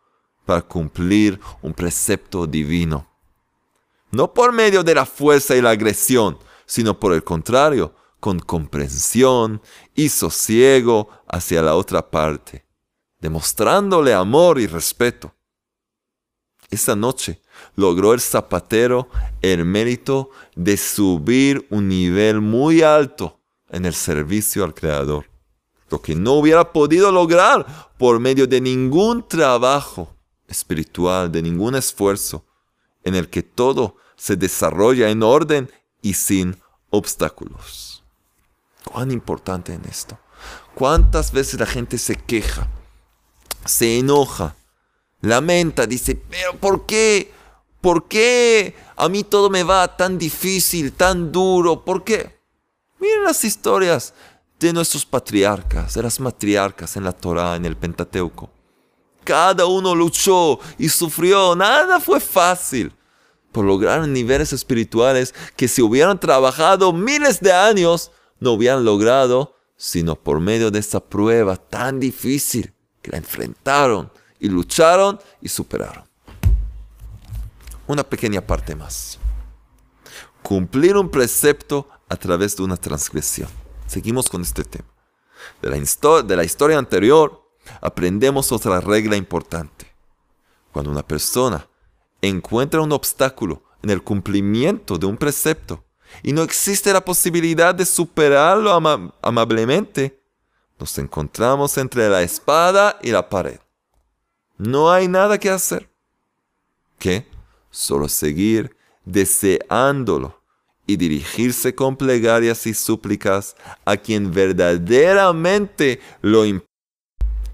para 0.47 0.63
cumplir 0.63 1.41
un 1.61 1.75
precepto 1.75 2.47
divino. 2.47 3.09
No 4.11 4.33
por 4.33 4.53
medio 4.53 4.85
de 4.85 4.95
la 4.95 5.05
fuerza 5.05 5.57
y 5.57 5.61
la 5.61 5.71
agresión, 5.71 6.39
sino 6.67 6.99
por 6.99 7.13
el 7.13 7.25
contrario, 7.25 7.95
con 8.21 8.39
comprensión 8.39 9.61
y 9.95 10.09
sosiego 10.09 11.09
hacia 11.27 11.63
la 11.63 11.75
otra 11.75 12.11
parte, 12.11 12.67
demostrándole 13.21 14.15
amor 14.15 14.61
y 14.61 14.67
respeto. 14.67 15.35
Esa 16.71 16.95
noche 16.95 17.43
logró 17.79 18.13
el 18.13 18.21
zapatero 18.21 19.09
el 19.41 19.65
mérito 19.65 20.31
de 20.57 20.77
subir 20.77 21.65
un 21.71 21.87
nivel 21.87 22.41
muy 22.41 22.83
alto 22.83 23.39
en 23.71 23.87
el 23.87 23.95
servicio 23.95 24.65
al 24.65 24.75
Creador, 24.75 25.27
lo 25.89 26.03
que 26.03 26.17
no 26.17 26.33
hubiera 26.33 26.73
podido 26.73 27.13
lograr 27.13 27.95
por 27.97 28.19
medio 28.19 28.49
de 28.49 28.61
ningún 28.61 29.29
trabajo 29.29 30.13
espiritual, 30.49 31.31
de 31.31 31.41
ningún 31.41 31.77
esfuerzo, 31.77 32.45
en 33.05 33.15
el 33.15 33.29
que 33.29 33.45
todo 33.45 33.95
se 34.17 34.35
desarrolla 34.35 35.09
en 35.09 35.23
orden 35.23 35.71
y 36.03 36.15
sin 36.15 36.61
obstáculos. 36.91 38.03
Cuán 38.83 39.13
importante 39.13 39.73
en 39.73 39.85
esto. 39.85 40.19
¿Cuántas 40.75 41.31
veces 41.31 41.61
la 41.61 41.67
gente 41.67 41.97
se 41.97 42.17
queja, 42.17 42.67
se 43.65 44.01
enoja, 44.01 44.57
lamenta, 45.21 45.87
dice, 45.87 46.17
pero 46.17 46.57
¿por 46.57 46.85
qué? 46.85 47.38
¿Por 47.81 48.09
qué 48.09 48.75
a 48.97 49.09
mí 49.09 49.23
todo 49.23 49.51
me 49.51 49.63
va 49.63 49.97
tan 49.97 50.19
difícil, 50.19 50.93
tan 50.93 51.31
duro? 51.31 51.85
¿Por 51.85 52.03
qué? 52.03 52.39
Miren 52.99 53.25
las 53.25 53.45
historias 53.45 54.15
de 54.59 54.73
nuestros 54.73 55.07
patriarcas, 55.07 55.95
de 55.95 56.03
las 56.03 56.19
matriarcas 56.19 56.97
en 56.97 57.05
la 57.05 57.13
Torah, 57.13 57.55
en 57.55 57.65
el 57.65 57.77
Pentateuco. 57.77 58.51
Cada 59.23 59.67
uno 59.67 59.95
luchó 59.95 60.59
y 60.79 60.89
sufrió, 60.89 61.55
nada 61.55 62.01
fue 62.01 62.19
fácil 62.19 62.93
por 63.53 63.65
lograr 63.65 64.07
niveles 64.09 64.53
espirituales 64.53 65.35
que 65.55 65.69
si 65.69 65.81
hubieran 65.81 66.19
trabajado 66.19 66.93
miles 66.93 67.41
de 67.41 67.53
años 67.53 68.11
no 68.41 68.53
hubieran 68.53 68.85
logrado, 68.85 69.55
sino 69.77 70.17
por 70.17 70.41
medio 70.41 70.71
de 70.71 70.81
esa 70.81 71.01
prueba 71.01 71.57
tan 71.57 72.01
difícil 72.01 72.73
que 73.01 73.13
la 73.13 73.19
enfrentaron 73.19 74.11
y 74.41 74.49
lucharon 74.49 75.21
y 75.41 75.49
superaron. 75.49 76.08
Una 77.89 78.05
pequeña 78.05 78.47
parte 78.47 78.77
más. 78.77 79.19
Cumplir 80.43 80.97
un 80.97 81.11
precepto 81.11 81.89
a 82.09 82.17
través 82.17 82.55
de 82.57 82.63
una 82.63 82.77
transgresión. 82.77 83.49
Seguimos 83.87 84.29
con 84.29 84.43
este 84.43 84.63
tema. 84.63 84.89
De 85.63 85.71
la, 85.71 86.23
de 86.23 86.37
la 86.37 86.45
historia 86.45 86.79
anterior 86.79 87.51
aprendemos 87.81 88.53
otra 88.53 88.81
regla 88.81 89.17
importante. 89.17 89.91
Cuando 90.71 90.91
una 90.91 91.03
persona 91.03 91.67
encuentra 92.21 92.83
un 92.83 92.93
obstáculo 92.93 93.63
en 93.83 93.89
el 93.89 94.03
cumplimiento 94.03 94.99
de 94.99 95.07
un 95.07 95.17
precepto 95.17 95.85
y 96.23 96.33
no 96.33 96.43
existe 96.43 96.93
la 96.93 97.05
posibilidad 97.05 97.75
de 97.75 97.87
superarlo 97.87 98.71
amablemente, 99.23 100.23
nos 100.79 100.99
encontramos 100.99 101.79
entre 101.79 102.11
la 102.11 102.21
espada 102.21 102.99
y 103.03 103.13
la 103.13 103.31
pared. 103.31 103.61
No 104.59 104.91
hay 104.91 105.09
nada 105.09 105.39
que 105.39 105.49
hacer. 105.49 105.91
¿Qué? 106.99 107.27
Solo 107.79 108.09
seguir 108.09 108.77
deseándolo 109.05 110.43
y 110.85 110.97
dirigirse 110.97 111.77
con 111.77 111.97
plegarias 111.97 112.67
y 112.67 112.75
súplicas 112.75 113.55
a 113.85 113.97
quien 113.97 114.33
verdaderamente 114.33 116.01
lo 116.21 116.45
impide, 116.45 116.67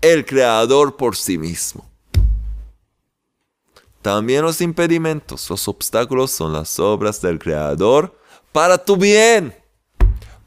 el 0.01 0.25
Creador 0.25 0.97
por 0.97 1.15
sí 1.15 1.37
mismo. 1.37 1.87
También 4.01 4.41
los 4.41 4.63
impedimentos, 4.63 5.51
los 5.51 5.69
obstáculos 5.69 6.31
son 6.31 6.55
las 6.55 6.81
obras 6.81 7.21
del 7.21 7.39
Creador 7.39 8.19
para 8.51 8.79
tu 8.79 8.97
bien, 8.97 9.55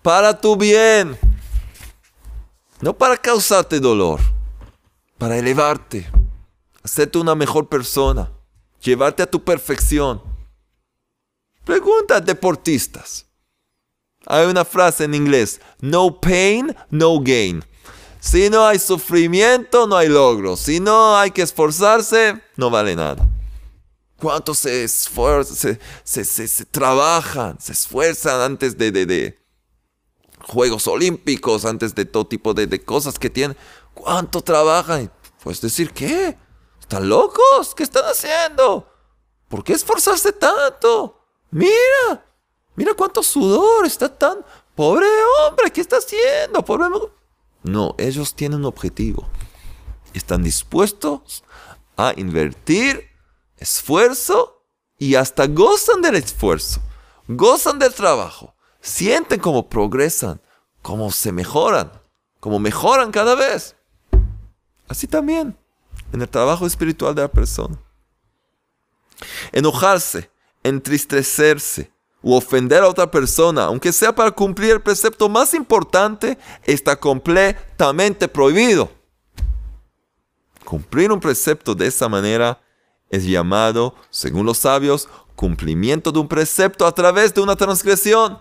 para 0.01 0.41
tu 0.41 0.57
bien, 0.57 1.15
no 2.81 2.97
para 2.97 3.15
causarte 3.15 3.79
dolor, 3.79 4.21
para 5.19 5.37
elevarte, 5.37 6.09
hacerte 6.81 7.19
una 7.19 7.35
mejor 7.35 7.69
persona, 7.69 8.31
llevarte 8.81 9.23
a 9.23 9.29
tu 9.29 9.43
perfección. 9.43 10.21
Pregunta 11.63 12.17
a 12.17 12.21
deportistas. 12.21 13.25
Hay 14.25 14.45
una 14.45 14.65
frase 14.65 15.05
en 15.05 15.13
inglés, 15.13 15.61
no 15.79 16.19
pain, 16.19 16.75
no 16.89 17.19
gain. 17.19 17.63
Si 18.19 18.49
no 18.49 18.65
hay 18.65 18.79
sufrimiento, 18.79 19.87
no 19.87 19.95
hay 19.95 20.09
logro. 20.09 20.57
Si 20.57 20.79
no 20.79 21.15
hay 21.15 21.31
que 21.31 21.43
esforzarse, 21.43 22.41
no 22.57 22.69
vale 22.69 22.95
nada 22.95 23.27
cuánto 24.19 24.53
se 24.53 24.83
esfuerzan, 24.83 25.79
se, 26.03 26.25
se, 26.25 26.65
trabajan, 26.65 27.57
se 27.59 27.71
esfuerzan 27.71 28.41
antes 28.41 28.77
de, 28.77 28.91
de, 28.91 29.37
Juegos 30.39 30.87
Olímpicos, 30.87 31.65
antes 31.65 31.93
de 31.93 32.05
todo 32.05 32.25
tipo 32.25 32.53
de, 32.53 32.83
cosas 32.83 33.19
que 33.19 33.29
tienen. 33.29 33.57
¿Cuánto 33.93 34.41
trabajan? 34.41 35.11
Puedes 35.43 35.59
decir, 35.59 35.91
¿qué? 35.91 36.37
¿Están 36.87 37.09
locos? 37.09 37.75
¿Qué 37.75 37.83
están 37.83 38.05
haciendo? 38.05 38.89
¿Por 39.49 39.61
qué 39.61 39.73
esforzarse 39.73 40.31
tanto? 40.31 41.19
Mira, 41.51 42.25
mira 42.77 42.93
cuánto 42.93 43.21
sudor, 43.21 43.85
está 43.85 44.07
tan... 44.07 44.37
Pobre 44.73 45.05
hombre, 45.41 45.69
¿qué 45.69 45.81
está 45.81 45.97
haciendo? 45.97 46.63
Pobre... 46.63 46.85
No, 47.63 47.93
ellos 47.97 48.33
tienen 48.33 48.59
un 48.59 48.65
objetivo. 48.67 49.27
Están 50.13 50.43
dispuestos 50.43 51.43
a 51.97 52.13
invertir 52.15 53.09
esfuerzo 53.57 54.63
y 54.97 55.15
hasta 55.15 55.45
gozan 55.47 56.01
del 56.01 56.15
esfuerzo, 56.15 56.79
gozan 57.27 57.79
del 57.79 57.93
trabajo, 57.93 58.55
sienten 58.79 59.41
cómo 59.41 59.67
progresan, 59.67 60.39
cómo 60.81 61.11
se 61.11 61.33
mejoran, 61.33 61.91
cómo 62.39 62.59
mejoran 62.59 63.11
cada 63.11 63.35
vez. 63.35 63.75
Así 64.87 65.05
también 65.05 65.57
en 66.13 66.21
el 66.21 66.29
trabajo 66.29 66.65
espiritual 66.65 67.13
de 67.15 67.21
la 67.21 67.27
persona. 67.27 67.77
Enojarse, 69.51 70.29
entristecerse 70.63 71.91
u 72.21 72.33
ofender 72.33 72.83
a 72.83 72.89
otra 72.89 73.09
persona, 73.09 73.65
aunque 73.65 73.91
sea 73.91 74.13
para 74.13 74.31
cumplir 74.31 74.71
el 74.71 74.81
precepto 74.81 75.29
más 75.29 75.53
importante, 75.53 76.37
está 76.63 76.95
completamente 76.95 78.27
prohibido. 78.27 78.91
Cumplir 80.65 81.11
un 81.11 81.19
precepto 81.19 81.73
de 81.73 81.87
esa 81.87 82.09
manera 82.09 82.59
es 83.09 83.25
llamado, 83.25 83.95
según 84.09 84.45
los 84.45 84.57
sabios, 84.57 85.07
cumplimiento 85.35 86.11
de 86.11 86.19
un 86.19 86.27
precepto 86.27 86.85
a 86.85 86.91
través 86.93 87.33
de 87.33 87.41
una 87.41 87.55
transgresión. 87.55 88.39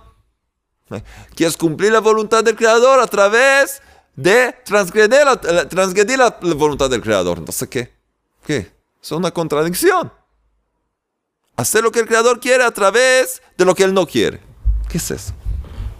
Quieres 1.34 1.56
cumplir 1.56 1.92
la 1.92 2.00
voluntad 2.00 2.42
del 2.42 2.56
Creador 2.56 3.00
a 3.00 3.06
través 3.06 3.82
de 4.16 4.54
transgredir 4.64 6.18
la, 6.18 6.38
voluntad 6.54 6.90
del 6.90 7.02
Creador. 7.02 7.38
Entonces, 7.38 7.68
¿qué? 7.68 7.92
¿Qué? 8.44 8.72
Es 9.00 9.12
una 9.12 9.30
contradicción. 9.30 10.10
Hacer 11.54 11.84
lo 11.84 11.92
que 11.92 12.00
el 12.00 12.06
Creador 12.06 12.40
quiere 12.40 12.64
a 12.64 12.70
través 12.70 13.42
de 13.56 13.64
lo 13.64 13.74
que 13.74 13.84
Él 13.84 13.94
no 13.94 14.06
quiere. 14.06 14.40
¿Qué 14.88 14.98
es 14.98 15.10
eso? 15.10 15.32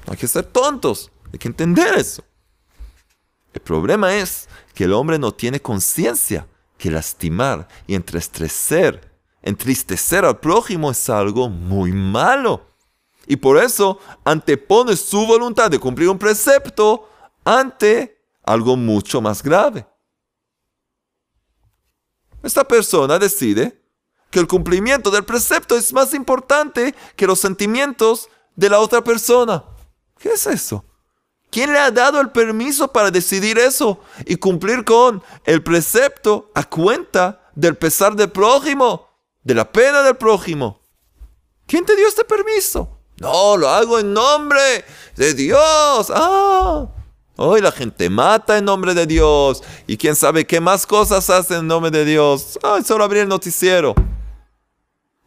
No 0.07 0.13
hay 0.13 0.19
que 0.19 0.29
ser 0.29 0.45
tontos. 0.45 1.11
Hay 1.33 1.39
que 1.39 1.49
entender 1.49 1.95
eso. 1.95 2.25
El 3.53 3.61
problema 3.61 4.15
es 4.15 4.49
que 4.75 4.85
el 4.85 4.93
hombre 4.93 5.19
no 5.19 5.33
tiene 5.33 5.61
conciencia 5.61 6.47
que 6.77 6.91
lastimar 6.91 7.69
y 7.87 7.95
entristecer, 7.95 9.11
entristecer 9.43 10.25
al 10.25 10.39
prójimo 10.39 10.91
es 10.91 11.09
algo 11.09 11.49
muy 11.49 11.93
malo. 11.93 12.67
Y 13.27 13.37
por 13.37 13.57
eso 13.57 13.99
antepone 14.25 14.95
su 14.97 15.27
voluntad 15.27 15.71
de 15.71 15.79
cumplir 15.79 16.09
un 16.09 16.19
precepto 16.19 17.09
ante 17.47 18.21
algo 18.43 18.77
mucho 18.77 19.21
más 19.21 19.43
grave. 19.43 19.87
Esta 22.43 22.65
persona 22.65 23.19
decide 23.19 23.81
que 24.31 24.41
el 24.41 24.49
cumplimiento 24.49 25.11
del 25.11 25.25
precepto 25.25 25.77
es 25.77 25.93
más 25.93 26.13
importante 26.13 26.95
que 27.15 27.27
los 27.27 27.41
sentimientos 27.41 28.29
de 28.57 28.69
la 28.69 28.81
otra 28.81 29.03
persona. 29.03 29.65
¿Qué 30.19 30.31
es 30.31 30.47
eso? 30.47 30.85
¿Quién 31.51 31.73
le 31.73 31.79
ha 31.79 31.91
dado 31.91 32.21
el 32.21 32.31
permiso 32.31 32.93
para 32.93 33.11
decidir 33.11 33.59
eso 33.59 34.01
y 34.27 34.37
cumplir 34.37 34.85
con 34.85 35.23
el 35.45 35.63
precepto 35.63 36.51
a 36.55 36.65
cuenta 36.65 37.49
del 37.55 37.77
pesar 37.77 38.17
del 38.17 38.31
prójimo, 38.31 39.09
de 39.45 39.55
la 39.55 39.71
pena 39.71 40.03
del 40.03 40.17
prójimo? 40.17 40.81
¿Quién 41.67 41.85
te 41.85 41.95
dio 41.95 42.09
este 42.09 42.25
permiso? 42.25 43.01
No, 43.19 43.57
lo 43.57 43.69
hago 43.69 44.01
en 44.01 44.13
nombre 44.13 44.85
de 45.15 45.33
Dios. 45.33 46.11
Ah, 46.15 46.89
hoy 47.37 47.61
la 47.61 47.73
gente 47.73 48.11
mata 48.11 48.59
en 48.59 48.65
nombre 48.65 48.95
de 48.95 49.07
Dios. 49.07 49.63
Y 49.87 49.97
quién 49.97 50.17
sabe 50.17 50.47
qué 50.47 50.61
más 50.61 50.87
cosas 50.87 51.29
hace 51.31 51.57
en 51.57 51.67
nombre 51.67 51.91
de 51.91 52.05
Dios. 52.05 52.59
Ay, 52.63 52.83
solo 52.83 53.05
abrir 53.05 53.23
el 53.23 53.29
noticiero. 53.29 53.95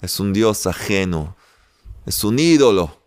Es 0.02 0.20
un 0.20 0.34
Dios 0.34 0.66
ajeno. 0.68 1.36
Es 2.06 2.24
un 2.24 2.40
ídolo 2.40 2.98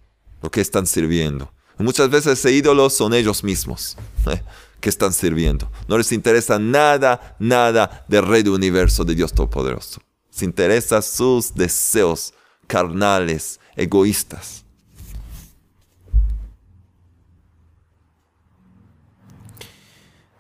lo 0.42 0.50
que 0.50 0.60
están 0.60 0.86
sirviendo. 0.86 1.52
muchas 1.78 2.10
veces 2.10 2.38
ese 2.38 2.52
ídolo 2.52 2.90
son 2.90 3.14
ellos 3.14 3.42
mismos 3.42 3.96
eh, 4.26 4.42
que 4.80 4.88
están 4.88 5.12
sirviendo. 5.12 5.70
No 5.88 5.98
les 5.98 6.12
interesa 6.12 6.58
nada, 6.58 7.36
nada 7.38 8.04
del 8.08 8.26
Rey 8.26 8.42
del 8.42 8.52
Universo, 8.52 9.04
de 9.04 9.14
Dios 9.14 9.32
Todopoderoso. 9.32 10.00
Les 10.30 10.42
interesa 10.42 11.02
sus 11.02 11.54
deseos 11.54 12.34
carnales, 12.66 13.60
egoístas. 13.76 14.64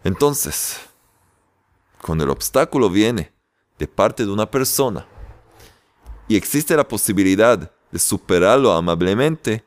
Entonces, 0.04 0.80
cuando 2.00 2.24
el 2.24 2.30
obstáculo 2.30 2.90
viene 2.90 3.32
de 3.78 3.86
parte 3.86 4.24
de 4.24 4.32
una 4.32 4.50
persona 4.50 5.06
y 6.28 6.36
existe 6.36 6.76
la 6.76 6.86
posibilidad 6.86 7.72
de 7.90 7.98
superarlo 7.98 8.72
amablemente, 8.72 9.64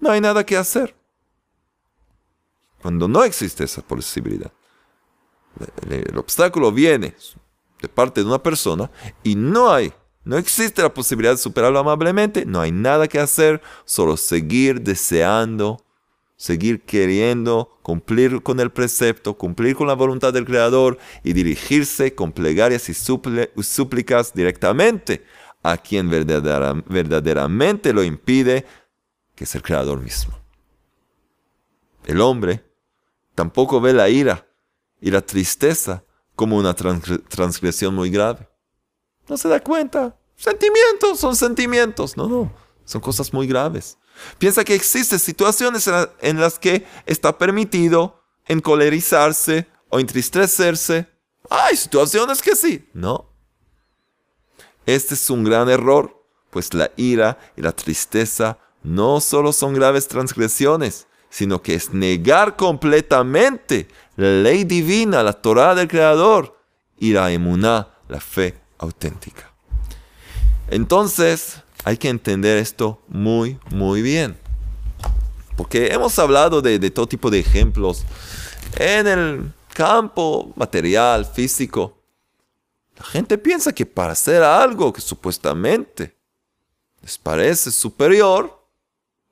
no 0.00 0.10
hay 0.10 0.20
nada 0.20 0.44
que 0.44 0.56
hacer. 0.56 0.94
Cuando 2.82 3.08
no 3.08 3.24
existe 3.24 3.64
esa 3.64 3.82
posibilidad, 3.82 4.52
el, 5.88 6.16
obstáculo 6.18 6.70
viene 6.72 7.14
de 7.80 7.88
parte 7.88 8.20
de 8.20 8.26
una 8.26 8.42
persona 8.42 8.90
y 9.22 9.34
no 9.34 9.72
hay, 9.72 9.92
no 10.24 10.36
existe 10.36 10.82
la 10.82 10.92
posibilidad 10.92 11.32
de 11.32 11.38
superarlo 11.38 11.78
amablemente, 11.78 12.44
no 12.44 12.60
hay 12.60 12.72
nada 12.72 13.08
que 13.08 13.18
hacer, 13.18 13.62
solo 13.84 14.16
seguir 14.16 14.80
deseando 14.80 15.85
seguir 16.36 16.82
queriendo 16.82 17.78
cumplir 17.82 18.42
con 18.42 18.60
el 18.60 18.70
precepto, 18.70 19.34
cumplir 19.34 19.74
con 19.74 19.86
la 19.86 19.94
voluntad 19.94 20.32
del 20.32 20.44
Creador 20.44 20.98
y 21.24 21.32
dirigirse 21.32 22.14
con 22.14 22.32
plegarias 22.32 22.88
y 22.88 22.94
súplicas 22.94 24.34
directamente 24.34 25.24
a 25.62 25.78
quien 25.78 26.10
verdaderamente 26.10 27.92
lo 27.92 28.04
impide, 28.04 28.66
que 29.34 29.44
es 29.44 29.54
el 29.54 29.62
Creador 29.62 30.00
mismo. 30.00 30.38
El 32.04 32.20
hombre 32.20 32.64
tampoco 33.34 33.80
ve 33.80 33.92
la 33.92 34.08
ira 34.08 34.46
y 35.00 35.10
la 35.10 35.22
tristeza 35.22 36.04
como 36.34 36.56
una 36.56 36.74
transgresión 36.74 37.94
muy 37.94 38.10
grave. 38.10 38.48
No 39.28 39.36
se 39.36 39.48
da 39.48 39.58
cuenta. 39.60 40.16
Sentimientos 40.36 41.18
son 41.18 41.34
sentimientos. 41.34 42.16
No, 42.16 42.28
no. 42.28 42.52
Son 42.84 43.00
cosas 43.00 43.32
muy 43.32 43.46
graves. 43.46 43.98
Piensa 44.38 44.64
que 44.64 44.74
existen 44.74 45.18
situaciones 45.18 45.88
en 46.20 46.40
las 46.40 46.58
que 46.58 46.86
está 47.06 47.36
permitido 47.36 48.22
encolerizarse 48.46 49.66
o 49.88 49.98
entristecerse. 49.98 51.08
Hay 51.50 51.76
situaciones 51.76 52.42
que 52.42 52.56
sí. 52.56 52.88
No. 52.92 53.30
Este 54.84 55.14
es 55.14 55.30
un 55.30 55.44
gran 55.44 55.68
error, 55.68 56.24
pues 56.50 56.72
la 56.74 56.90
ira 56.96 57.38
y 57.56 57.62
la 57.62 57.72
tristeza 57.72 58.58
no 58.82 59.20
solo 59.20 59.52
son 59.52 59.74
graves 59.74 60.06
transgresiones, 60.06 61.08
sino 61.28 61.60
que 61.60 61.74
es 61.74 61.92
negar 61.92 62.56
completamente 62.56 63.88
la 64.14 64.28
ley 64.28 64.64
divina, 64.64 65.22
la 65.22 65.32
Torah 65.32 65.74
del 65.74 65.88
Creador 65.88 66.56
y 66.98 67.12
la 67.12 67.32
emuná, 67.32 67.88
la 68.08 68.20
fe 68.20 68.54
auténtica. 68.78 69.52
Entonces, 70.68 71.62
hay 71.86 71.96
que 71.96 72.08
entender 72.08 72.58
esto 72.58 73.00
muy, 73.06 73.60
muy 73.70 74.02
bien. 74.02 74.36
Porque 75.56 75.86
hemos 75.92 76.18
hablado 76.18 76.60
de, 76.60 76.90
todo 76.90 77.06
tipo 77.06 77.30
de 77.30 77.38
ejemplos 77.38 78.04
en 78.76 79.06
el 79.06 79.52
campo 79.72 80.52
material, 80.56 81.24
físico. 81.24 81.96
La 82.96 83.04
gente 83.04 83.38
piensa 83.38 83.72
que 83.72 83.86
para 83.86 84.14
hacer 84.14 84.42
algo 84.42 84.92
que 84.92 85.00
supuestamente 85.00 86.16
les 87.02 87.18
parece 87.18 87.70
superior, 87.70 88.66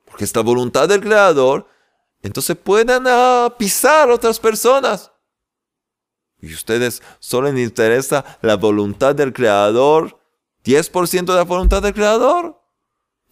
porque 0.05 0.23
es 0.23 0.33
la 0.33 0.41
voluntad 0.41 0.87
del 0.87 1.01
Creador, 1.01 1.67
entonces 2.23 2.55
pueden 2.55 3.03
pisar 3.57 4.09
a 4.09 4.13
otras 4.13 4.39
personas. 4.39 5.11
Y 6.39 6.53
ustedes 6.53 7.03
solo 7.19 7.51
les 7.51 7.67
interesa 7.67 8.23
la 8.41 8.55
voluntad 8.55 9.13
del 9.13 9.33
Creador 9.33 10.24
10% 10.65 11.25
de 11.25 11.35
la 11.35 11.43
voluntad 11.43 11.81
del 11.81 11.93
Creador. 11.93 12.59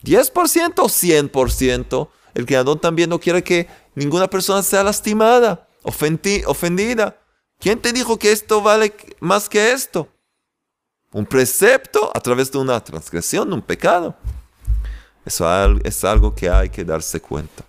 10% 0.04 0.80
o 0.80 0.88
100%. 0.88 2.10
El 2.36 2.46
Creador 2.46 2.80
también 2.80 3.10
no 3.10 3.20
quiere 3.20 3.44
que 3.44 3.68
ninguna 3.96 4.30
persona 4.30 4.62
sea 4.64 4.84
lastimada, 4.84 5.68
ofendida. 5.84 7.20
¿Quién 7.60 7.80
te 7.80 7.94
dijo 7.94 8.18
que 8.20 8.32
esto 8.32 8.62
vale 8.62 8.94
más 9.20 9.50
que 9.50 9.72
esto? 9.72 10.08
Un 11.12 11.26
precepto 11.26 12.12
a 12.14 12.20
través 12.20 12.52
de 12.52 12.58
una 12.58 12.84
transgresión, 12.84 13.54
un 13.54 13.62
pecado. 13.62 14.16
Eso 15.26 15.48
es 15.84 16.04
algo 16.04 16.34
que 16.36 16.50
hay 16.50 16.70
que 16.70 16.84
darse 16.84 17.20
cuenta. 17.22 17.64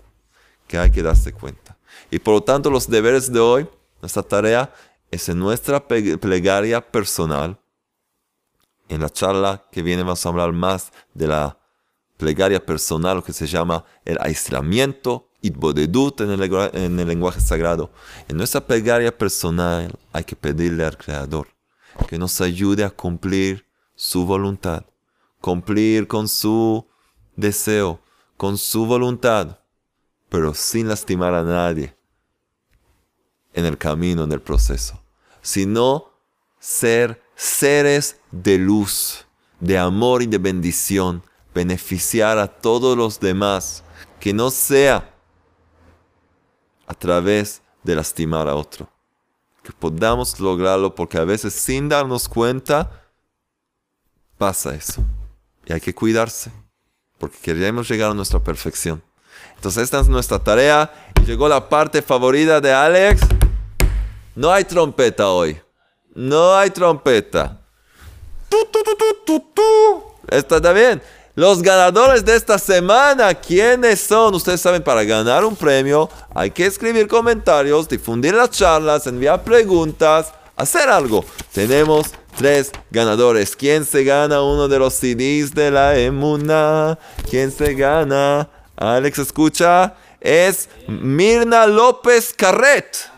Que 0.67 0.79
hay 0.79 0.91
que 0.91 1.03
darse 1.03 1.33
cuenta. 1.33 1.77
Y 2.11 2.19
por 2.19 2.35
lo 2.35 2.43
tanto 2.43 2.71
los 2.71 2.89
deberes 2.89 3.33
de 3.33 3.41
hoy, 3.41 3.69
nuestra 4.01 4.23
tarea 4.23 4.75
es 5.11 5.29
en 5.29 5.39
nuestra 5.39 5.87
plegaria 5.87 6.81
personal 6.81 7.59
en 8.89 9.01
la 9.01 9.11
charla 9.11 9.65
que 9.71 9.83
viene 9.83 10.03
vamos 10.03 10.25
a 10.25 10.29
hablar 10.29 10.53
más 10.53 10.93
de 11.15 11.27
la 11.27 11.59
plegaria 12.17 12.65
personal, 12.65 13.17
lo 13.17 13.25
que 13.25 13.33
se 13.33 13.47
llama 13.47 13.85
el 14.05 14.19
aislamiento, 14.21 15.31
itbodedut 15.41 16.21
en 16.21 16.31
en 16.31 17.01
el 17.01 17.09
lenguaje 17.09 17.41
sagrado. 17.41 17.91
En 18.29 18.37
nuestra 18.37 18.61
plegaria 18.61 19.17
personal 19.17 19.93
hay 20.13 20.25
que 20.25 20.37
pedirle 20.37 20.85
al 20.85 20.97
Creador 20.97 21.49
que 22.09 22.19
nos 22.19 22.41
ayude 22.41 22.85
a 22.85 22.91
cumplir 22.91 23.67
su 23.95 24.27
voluntad, 24.27 24.85
cumplir 25.41 26.07
con 26.07 26.29
su 26.29 26.87
deseo, 27.37 28.01
con 28.37 28.59
su 28.59 28.87
voluntad, 28.87 29.59
pero 30.29 30.55
sin 30.55 30.89
lastimar 30.89 31.35
a 31.35 31.45
nadie 31.45 31.97
en 33.53 33.65
el 33.65 33.79
camino, 33.79 34.25
en 34.25 34.33
el 34.33 34.41
proceso, 34.41 35.01
sino 35.43 36.11
ser 36.59 37.23
seres 37.37 38.19
de 38.31 38.59
luz, 38.59 39.27
de 39.61 39.79
amor 39.79 40.23
y 40.23 40.27
de 40.27 40.39
bendición, 40.39 41.23
beneficiar 41.55 42.39
a 42.39 42.49
todos 42.49 42.97
los 42.97 43.21
demás, 43.21 43.85
que 44.21 44.33
no 44.33 44.51
sea 44.51 45.15
a 46.87 46.95
través 46.95 47.63
de 47.83 47.95
lastimar 47.95 48.49
a 48.49 48.55
otro. 48.55 48.89
Que 49.63 49.73
podamos 49.73 50.39
lograrlo 50.41 50.95
porque 50.95 51.17
a 51.19 51.25
veces 51.25 51.55
sin 51.55 51.89
darnos 51.89 52.29
cuenta 52.29 53.03
pasa 54.37 54.75
eso. 54.75 55.03
Y 55.65 55.73
hay 55.73 55.81
que 55.81 55.95
cuidarse 55.95 56.53
porque 57.19 57.39
queremos 57.39 57.89
llegar 57.89 58.11
a 58.11 58.15
nuestra 58.15 58.41
perfección. 58.41 59.03
Entonces 59.57 59.85
esta 59.85 60.01
es 60.01 60.09
nuestra 60.09 60.39
tarea. 60.39 60.93
Llegó 61.27 61.49
la 61.49 61.69
parte 61.69 62.03
favorita 62.03 62.61
de 62.61 62.73
Alex. 62.73 63.23
No 64.35 64.51
hay 64.51 64.65
trompeta 64.65 65.29
hoy. 65.29 65.59
No 66.15 66.55
hay 66.57 66.71
trompeta. 66.71 67.59
Está 70.29 70.73
bien. 70.73 71.03
Los 71.35 71.63
ganadores 71.63 72.25
de 72.25 72.37
esta 72.37 72.59
semana, 72.59 73.35
¿quiénes 73.35 74.01
son? 74.01 74.35
Ustedes 74.35 74.61
saben, 74.61 74.85
para 74.85 75.03
ganar 75.03 75.45
un 75.45 75.57
premio 75.57 76.09
hay 76.33 76.53
que 76.53 76.65
escribir 76.65 77.09
comentarios, 77.09 77.89
difundir 77.89 78.35
las 78.35 78.51
charlas, 78.51 79.09
enviar 79.09 79.43
preguntas, 79.43 80.33
hacer 80.57 80.89
algo. 80.89 81.25
Tenemos 81.53 82.13
tres 82.37 82.71
ganadores. 82.93 83.57
¿Quién 83.57 83.85
se 83.85 84.05
gana 84.05 84.43
uno 84.43 84.69
de 84.69 84.79
los 84.79 84.95
CDs 84.95 85.53
de 85.53 85.73
la 85.73 85.99
Emuna? 85.99 87.01
¿Quién 87.29 87.51
se 87.51 87.75
gana? 87.75 88.49
Alex, 88.77 89.19
escucha. 89.19 89.95
Es 90.21 90.69
Mirna 90.87 91.67
López 91.67 92.33
Carret. 92.33 93.11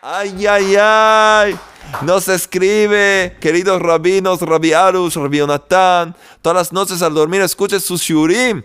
Ay, 0.00 0.46
ay, 0.46 0.76
ay. 0.78 1.58
Nos 2.02 2.26
escribe, 2.28 3.36
queridos 3.40 3.80
rabinos, 3.80 4.40
Rabbi 4.40 4.72
Arush, 4.72 5.14
Rabbi 5.16 5.38
Jonathan. 5.38 6.16
Todas 6.40 6.56
las 6.56 6.72
noches 6.72 7.02
al 7.02 7.14
dormir 7.14 7.42
escuche 7.42 7.78
su 7.78 7.96
shurim. 7.96 8.62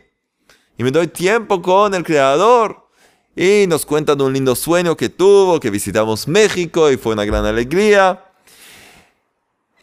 Y 0.78 0.84
me 0.84 0.92
doy 0.92 1.08
tiempo 1.08 1.62
con 1.62 1.94
el 1.94 2.04
Creador. 2.04 2.88
Y 3.36 3.66
nos 3.68 3.86
cuentan 3.86 4.20
un 4.22 4.34
lindo 4.34 4.56
sueño 4.56 4.98
que 4.98 5.10
tuvo, 5.10 5.60
que 5.60 5.70
visitamos 5.70 6.28
México 6.28 6.90
y 6.92 6.98
fue 6.98 7.14
una 7.14 7.26
gran 7.26 7.46
alegría. 7.46 8.24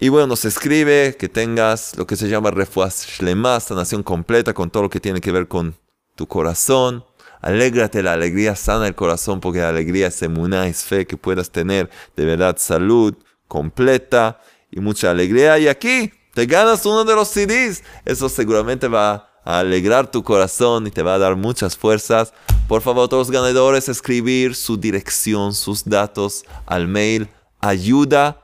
Y 0.01 0.09
bueno, 0.09 0.27
nos 0.27 0.45
escribe 0.45 1.17
que 1.17 1.29
tengas 1.29 1.97
lo 1.97 2.07
que 2.07 2.17
se 2.17 2.29
llama 2.29 2.51
refuaz 2.51 3.07
shlema, 3.07 3.61
sanación 3.61 4.03
completa 4.03 4.53
con 4.53 4.71
todo 4.71 4.83
lo 4.83 4.91
que 4.91 4.99
tiene 4.99 5.21
que 5.21 5.31
ver 5.31 5.47
con 5.47 5.77
tu 6.17 6.27
corazón. 6.27 7.05
Alégrate 7.45 8.03
la 8.03 8.15
alegría 8.15 8.57
sana 8.57 8.85
del 8.85 8.95
corazón, 8.95 9.39
porque 9.39 9.59
la 9.61 9.69
alegría 9.69 10.07
es 10.07 10.23
emuná, 10.23 10.65
fe, 10.73 11.07
que 11.07 11.19
puedas 11.19 11.51
tener 11.51 11.91
de 12.17 12.25
verdad 12.25 12.57
salud 12.59 13.15
completa 13.49 14.41
y 14.71 14.81
mucha 14.81 15.11
alegría. 15.11 15.59
Y 15.59 15.69
aquí 15.69 16.11
te 16.33 16.47
ganas 16.47 16.87
uno 16.87 17.05
de 17.05 17.15
los 17.15 17.29
CDs. 17.29 17.85
Eso 18.07 18.31
seguramente 18.31 18.89
va 18.89 19.29
a 19.45 19.59
alegrar 19.59 20.11
tu 20.11 20.23
corazón 20.23 20.87
y 20.87 20.91
te 20.91 21.03
va 21.03 21.17
a 21.17 21.19
dar 21.19 21.37
muchas 21.37 21.77
fuerzas. 21.77 22.33
Por 22.67 22.81
favor, 22.81 23.11
todos 23.11 23.29
los 23.29 23.31
ganadores, 23.31 23.91
escribir 23.91 24.55
su 24.55 24.79
dirección, 24.79 25.53
sus 25.53 25.85
datos 25.85 26.47
al 26.65 26.89
mail 26.89 27.29
ayuda 27.61 28.41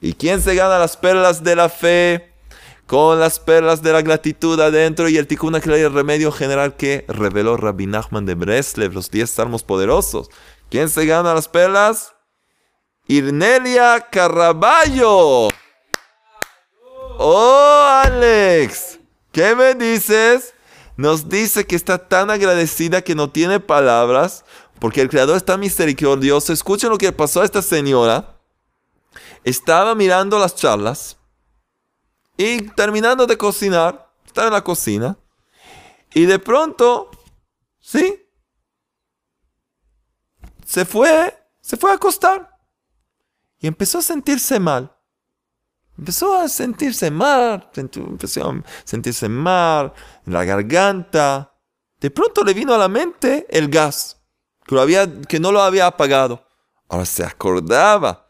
¿Y 0.00 0.14
quién 0.14 0.40
se 0.40 0.54
gana 0.54 0.78
las 0.78 0.96
perlas 0.96 1.44
de 1.44 1.54
la 1.54 1.68
fe? 1.68 2.31
Con 2.86 3.20
las 3.20 3.38
perlas 3.40 3.82
de 3.82 3.92
la 3.92 4.02
gratitud 4.02 4.60
adentro 4.60 5.08
y 5.08 5.16
el 5.16 5.26
tikkun 5.26 5.54
el 5.54 5.92
remedio 5.92 6.32
general 6.32 6.76
que 6.76 7.04
reveló 7.08 7.56
Rabbi 7.56 7.86
Nachman 7.86 8.26
de 8.26 8.34
Breslev, 8.34 8.92
los 8.92 9.10
10 9.10 9.30
salmos 9.30 9.62
poderosos. 9.62 10.28
¿Quién 10.70 10.88
se 10.88 11.06
gana 11.06 11.34
las 11.34 11.48
perlas? 11.48 12.14
Irnelia 13.06 14.08
Caraballo. 14.10 15.48
Oh, 17.18 18.00
Alex, 18.04 18.98
¿qué 19.32 19.54
me 19.54 19.74
dices? 19.74 20.54
Nos 20.96 21.28
dice 21.28 21.66
que 21.66 21.76
está 21.76 22.08
tan 22.08 22.30
agradecida 22.30 23.02
que 23.02 23.14
no 23.14 23.30
tiene 23.30 23.60
palabras 23.60 24.44
porque 24.78 25.00
el 25.00 25.08
Creador 25.08 25.36
está 25.36 25.56
misericordioso. 25.56 26.52
Escuchen 26.52 26.90
lo 26.90 26.98
que 26.98 27.12
pasó 27.12 27.40
a 27.40 27.44
esta 27.44 27.62
señora. 27.62 28.36
Estaba 29.44 29.94
mirando 29.94 30.38
las 30.38 30.56
charlas 30.56 31.16
y 32.42 32.62
terminando 32.70 33.24
de 33.24 33.38
cocinar, 33.38 34.12
estaba 34.26 34.48
en 34.48 34.52
la 34.54 34.64
cocina. 34.64 35.16
Y 36.12 36.24
de 36.26 36.40
pronto, 36.40 37.08
¿sí? 37.78 38.28
Se 40.64 40.84
fue, 40.84 41.38
se 41.60 41.76
fue 41.76 41.92
a 41.92 41.94
acostar. 41.94 42.58
Y 43.60 43.68
empezó 43.68 43.98
a 43.98 44.02
sentirse 44.02 44.58
mal. 44.58 44.92
Empezó 45.96 46.36
a 46.36 46.48
sentirse 46.48 47.12
mal, 47.12 47.70
empezó 47.76 48.50
a 48.50 48.62
sentirse 48.84 49.28
mal 49.28 49.92
en 50.26 50.32
la 50.32 50.44
garganta. 50.44 51.54
De 52.00 52.10
pronto 52.10 52.42
le 52.42 52.54
vino 52.54 52.74
a 52.74 52.78
la 52.78 52.88
mente 52.88 53.46
el 53.50 53.68
gas, 53.68 54.20
que, 54.64 54.74
lo 54.74 54.80
había, 54.80 55.20
que 55.22 55.38
no 55.38 55.52
lo 55.52 55.62
había 55.62 55.86
apagado. 55.86 56.44
Ahora 56.88 57.04
se 57.04 57.24
acordaba 57.24 58.21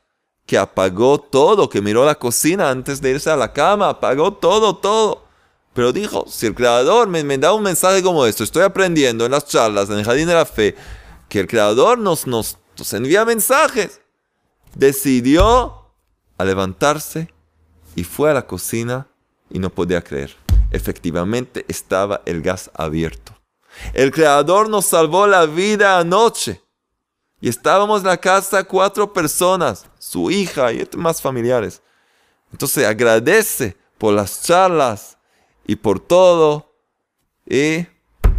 apagó 0.59 1.19
todo, 1.21 1.69
que 1.69 1.81
miró 1.81 2.05
la 2.05 2.15
cocina 2.15 2.71
antes 2.71 3.01
de 3.01 3.11
irse 3.11 3.31
a 3.31 3.37
la 3.37 3.53
cama, 3.53 3.89
apagó 3.89 4.33
todo, 4.33 4.77
todo. 4.77 5.25
Pero 5.75 5.93
dijo, 5.93 6.27
si 6.29 6.47
el 6.47 6.55
Creador 6.55 7.09
me, 7.09 7.23
da 7.39 7.53
un 7.53 7.63
mensaje 7.63 8.03
como 8.03 8.27
esto, 8.27 8.45
estoy 8.45 8.63
aprendiendo 8.63 9.25
en 9.25 9.33
las 9.33 9.47
charlas, 9.47 9.89
en 9.89 9.99
el 9.99 10.05
Jardín 10.05 10.27
de 10.27 10.35
la 10.35 10.45
Fe, 10.45 10.77
que 11.29 11.41
el 11.41 11.47
Creador 11.47 11.99
nos, 11.99 12.27
nos, 12.27 12.59
nos 12.79 12.93
envía 12.93 13.25
mensajes. 13.25 14.01
Decidió 14.75 15.91
a 16.37 16.45
levantarse 16.45 17.33
y 17.95 18.05
fue 18.05 18.31
a 18.31 18.35
la 18.35 18.47
cocina 18.47 19.07
y 19.51 19.59
no 19.59 19.71
podía 19.71 20.03
creer. 20.03 20.37
Efectivamente 20.71 21.65
estaba 21.69 22.23
el 22.27 22.43
gas 22.43 22.71
abierto. 22.75 23.37
El 23.95 24.11
Creador 24.11 24.69
nos 24.69 24.87
salvó 24.87 25.27
la 25.27 25.47
vida 25.47 25.99
anoche. 25.99 26.63
Y 27.43 27.49
estábamos 27.49 28.03
en 28.03 28.07
la 28.07 28.17
casa 28.17 28.63
cuatro 28.63 29.13
personas, 29.13 29.85
su 29.99 30.31
hija 30.31 30.73
y 30.73 30.89
más 30.97 31.21
familiares. 31.21 31.83
Entonces 32.53 32.87
agradece 32.87 33.77
por 33.99 34.15
las 34.15 34.45
charlas 34.45 35.19
y 35.67 35.75
por 35.75 35.99
todo. 35.99 36.73
Y 37.45 37.85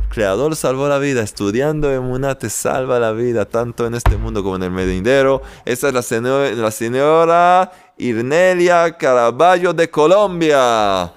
Creador 0.10 0.56
salvó 0.56 0.88
la 0.88 1.00
vida. 1.00 1.22
Estudiando 1.22 1.92
en 1.92 2.04
una 2.04 2.38
te 2.38 2.50
salva 2.50 2.98
la 2.98 3.12
vida, 3.12 3.44
tanto 3.44 3.86
en 3.86 3.96
este 3.96 4.16
mundo 4.16 4.42
como 4.42 4.56
en 4.56 4.64
el 4.64 4.72
medindero. 4.72 5.42
Esa 5.66 5.90
es 5.90 5.94
la 5.94 6.02
señora, 6.02 6.52
la 6.52 6.72
señora 6.72 7.72
Irnelia 7.98 8.96
Caraballo 8.98 9.74
de 9.74 9.90
Colombia. 9.90 11.12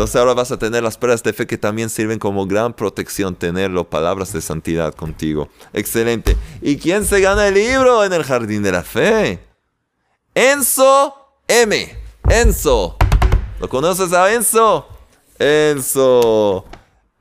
Entonces 0.00 0.16
ahora 0.16 0.32
vas 0.32 0.50
a 0.50 0.58
tener 0.58 0.82
las 0.82 0.96
pruebas 0.96 1.22
de 1.22 1.34
fe 1.34 1.46
que 1.46 1.58
también 1.58 1.90
sirven 1.90 2.18
como 2.18 2.46
gran 2.46 2.72
protección, 2.72 3.34
tenerlo, 3.34 3.90
palabras 3.90 4.32
de 4.32 4.40
santidad 4.40 4.94
contigo. 4.94 5.50
Excelente. 5.74 6.38
¿Y 6.62 6.78
quién 6.78 7.04
se 7.04 7.20
gana 7.20 7.48
el 7.48 7.52
libro 7.52 8.02
en 8.02 8.14
el 8.14 8.24
jardín 8.24 8.62
de 8.62 8.72
la 8.72 8.82
fe? 8.82 9.40
Enzo 10.34 11.14
M. 11.46 11.98
Enzo. 12.30 12.96
¿Lo 13.60 13.68
conoces 13.68 14.10
a 14.14 14.32
Enzo? 14.32 14.88
Enzo. 15.38 16.64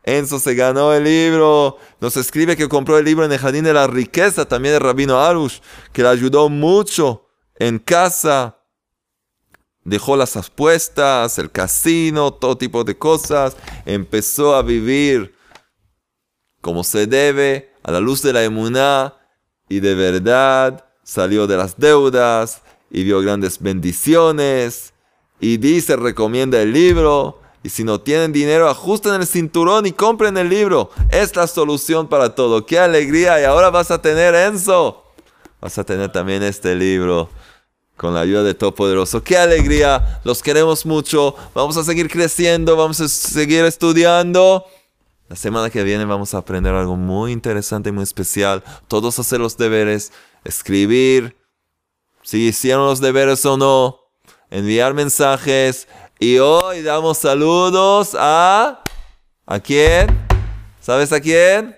Enzo 0.02 0.40
se 0.40 0.56
ganó 0.56 0.94
el 0.94 1.04
libro. 1.04 1.76
Nos 2.00 2.16
escribe 2.16 2.56
que 2.56 2.70
compró 2.70 2.98
el 2.98 3.04
libro 3.04 3.26
en 3.26 3.32
el 3.34 3.40
Jardín 3.40 3.66
de 3.66 3.74
la 3.74 3.88
Riqueza, 3.88 4.48
también 4.48 4.76
de 4.76 4.80
Rabino 4.80 5.20
Arush, 5.20 5.60
que 5.92 6.02
le 6.02 6.08
ayudó 6.08 6.48
mucho 6.48 7.26
en 7.56 7.78
casa 7.78 8.59
dejó 9.90 10.16
las 10.16 10.38
apuestas, 10.38 11.38
el 11.40 11.52
casino, 11.52 12.32
todo 12.34 12.58
tipo 12.58 12.84
de 12.84 12.98
cosas, 12.98 13.58
empezó 13.86 14.56
a 14.56 14.62
vivir 14.62 15.36
como 16.62 16.84
se 16.84 17.08
debe, 17.08 17.74
a 17.84 17.92
la 17.92 18.00
luz 18.00 18.22
de 18.22 18.34
la 18.34 18.44
emuná, 18.44 19.16
y 19.70 19.80
de 19.80 19.96
verdad 19.96 20.86
salió 21.04 21.48
de 21.48 21.58
las 21.58 21.78
deudas 21.78 22.62
y 22.90 23.04
vio 23.04 23.22
grandes 23.22 23.60
bendiciones. 23.60 24.94
Y 25.40 25.58
dice, 25.58 25.96
recomienda 25.96 26.62
el 26.62 26.74
libro. 26.74 27.40
Y 27.64 27.70
si 27.70 27.84
no 27.84 28.02
tienen 28.02 28.32
dinero, 28.32 28.68
ajusten 28.70 29.14
el 29.16 29.28
cinturón 29.28 29.86
y 29.86 29.92
compren 29.92 30.38
el 30.38 30.50
libro. 30.50 30.92
Es 31.12 31.36
la 31.36 31.48
solución 31.48 32.08
para 32.08 32.36
todo. 32.36 32.66
¡Qué 32.66 32.80
alegría! 32.80 33.40
Y 33.40 33.44
ahora 33.44 33.70
vas 33.70 33.92
a 33.92 34.02
tener 34.02 34.34
Enzo. 34.34 35.04
Vas 35.62 35.78
a 35.78 35.84
tener 35.84 36.12
también 36.12 36.42
este 36.42 36.76
libro 36.76 37.30
con 38.00 38.14
la 38.14 38.22
ayuda 38.22 38.44
de 38.44 38.54
Todopoderoso. 38.54 39.22
¡Qué 39.22 39.38
alegría! 39.38 40.22
Los 40.24 40.42
queremos 40.42 40.86
mucho. 40.86 41.36
Vamos 41.54 41.76
a 41.76 41.84
seguir 41.84 42.10
creciendo, 42.10 42.78
vamos 42.78 43.02
a 43.02 43.10
seguir 43.10 43.66
estudiando. 43.66 44.66
La 45.28 45.36
semana 45.36 45.70
que 45.70 45.84
viene 45.84 46.06
vamos 46.06 46.34
a 46.34 46.38
aprender 46.38 46.74
algo 46.74 46.96
muy 46.96 47.34
interesante 47.34 47.90
y 47.90 47.92
muy 47.92 48.04
especial. 48.04 48.64
Todos 48.88 49.20
hacer 49.20 49.42
los 49.42 49.58
deberes, 49.58 50.14
escribir, 50.46 51.36
si 52.24 52.48
hicieron 52.48 52.86
los 52.86 53.02
deberes 53.02 53.46
o 53.46 53.58
no, 53.58 54.00
enviar 54.50 54.94
mensajes. 54.94 55.90
Y 56.20 56.38
hoy 56.38 56.82
damos 56.82 57.18
saludos 57.18 58.16
a... 58.18 58.82
¿A 59.46 59.60
quién? 59.60 60.08
¿Sabes 60.80 61.12
a 61.12 61.20
quién? 61.20 61.76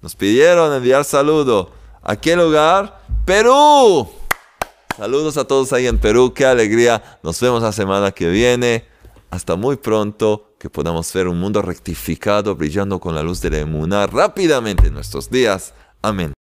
Nos 0.00 0.16
pidieron 0.16 0.74
enviar 0.74 1.04
saludo. 1.04 1.70
¿A 2.02 2.16
qué 2.16 2.34
lugar? 2.34 3.04
Perú. 3.24 4.17
Saludos 4.98 5.36
a 5.36 5.44
todos 5.44 5.72
ahí 5.72 5.86
en 5.86 5.98
Perú, 5.98 6.34
qué 6.34 6.44
alegría. 6.44 7.20
Nos 7.22 7.40
vemos 7.40 7.62
la 7.62 7.70
semana 7.70 8.10
que 8.10 8.28
viene. 8.28 8.84
Hasta 9.30 9.54
muy 9.54 9.76
pronto. 9.76 10.56
que 10.58 10.68
podamos 10.70 11.12
ver 11.12 11.28
un 11.28 11.38
mundo 11.38 11.62
rectificado 11.62 12.56
brillando 12.56 12.98
con 12.98 13.14
la 13.14 13.22
luz 13.22 13.40
de 13.40 13.50
la 13.50 13.58
emuná 13.58 14.08
rápidamente 14.08 14.88
en 14.88 14.94
nuestros 14.94 15.30
días. 15.30 15.72
Amén. 16.02 16.37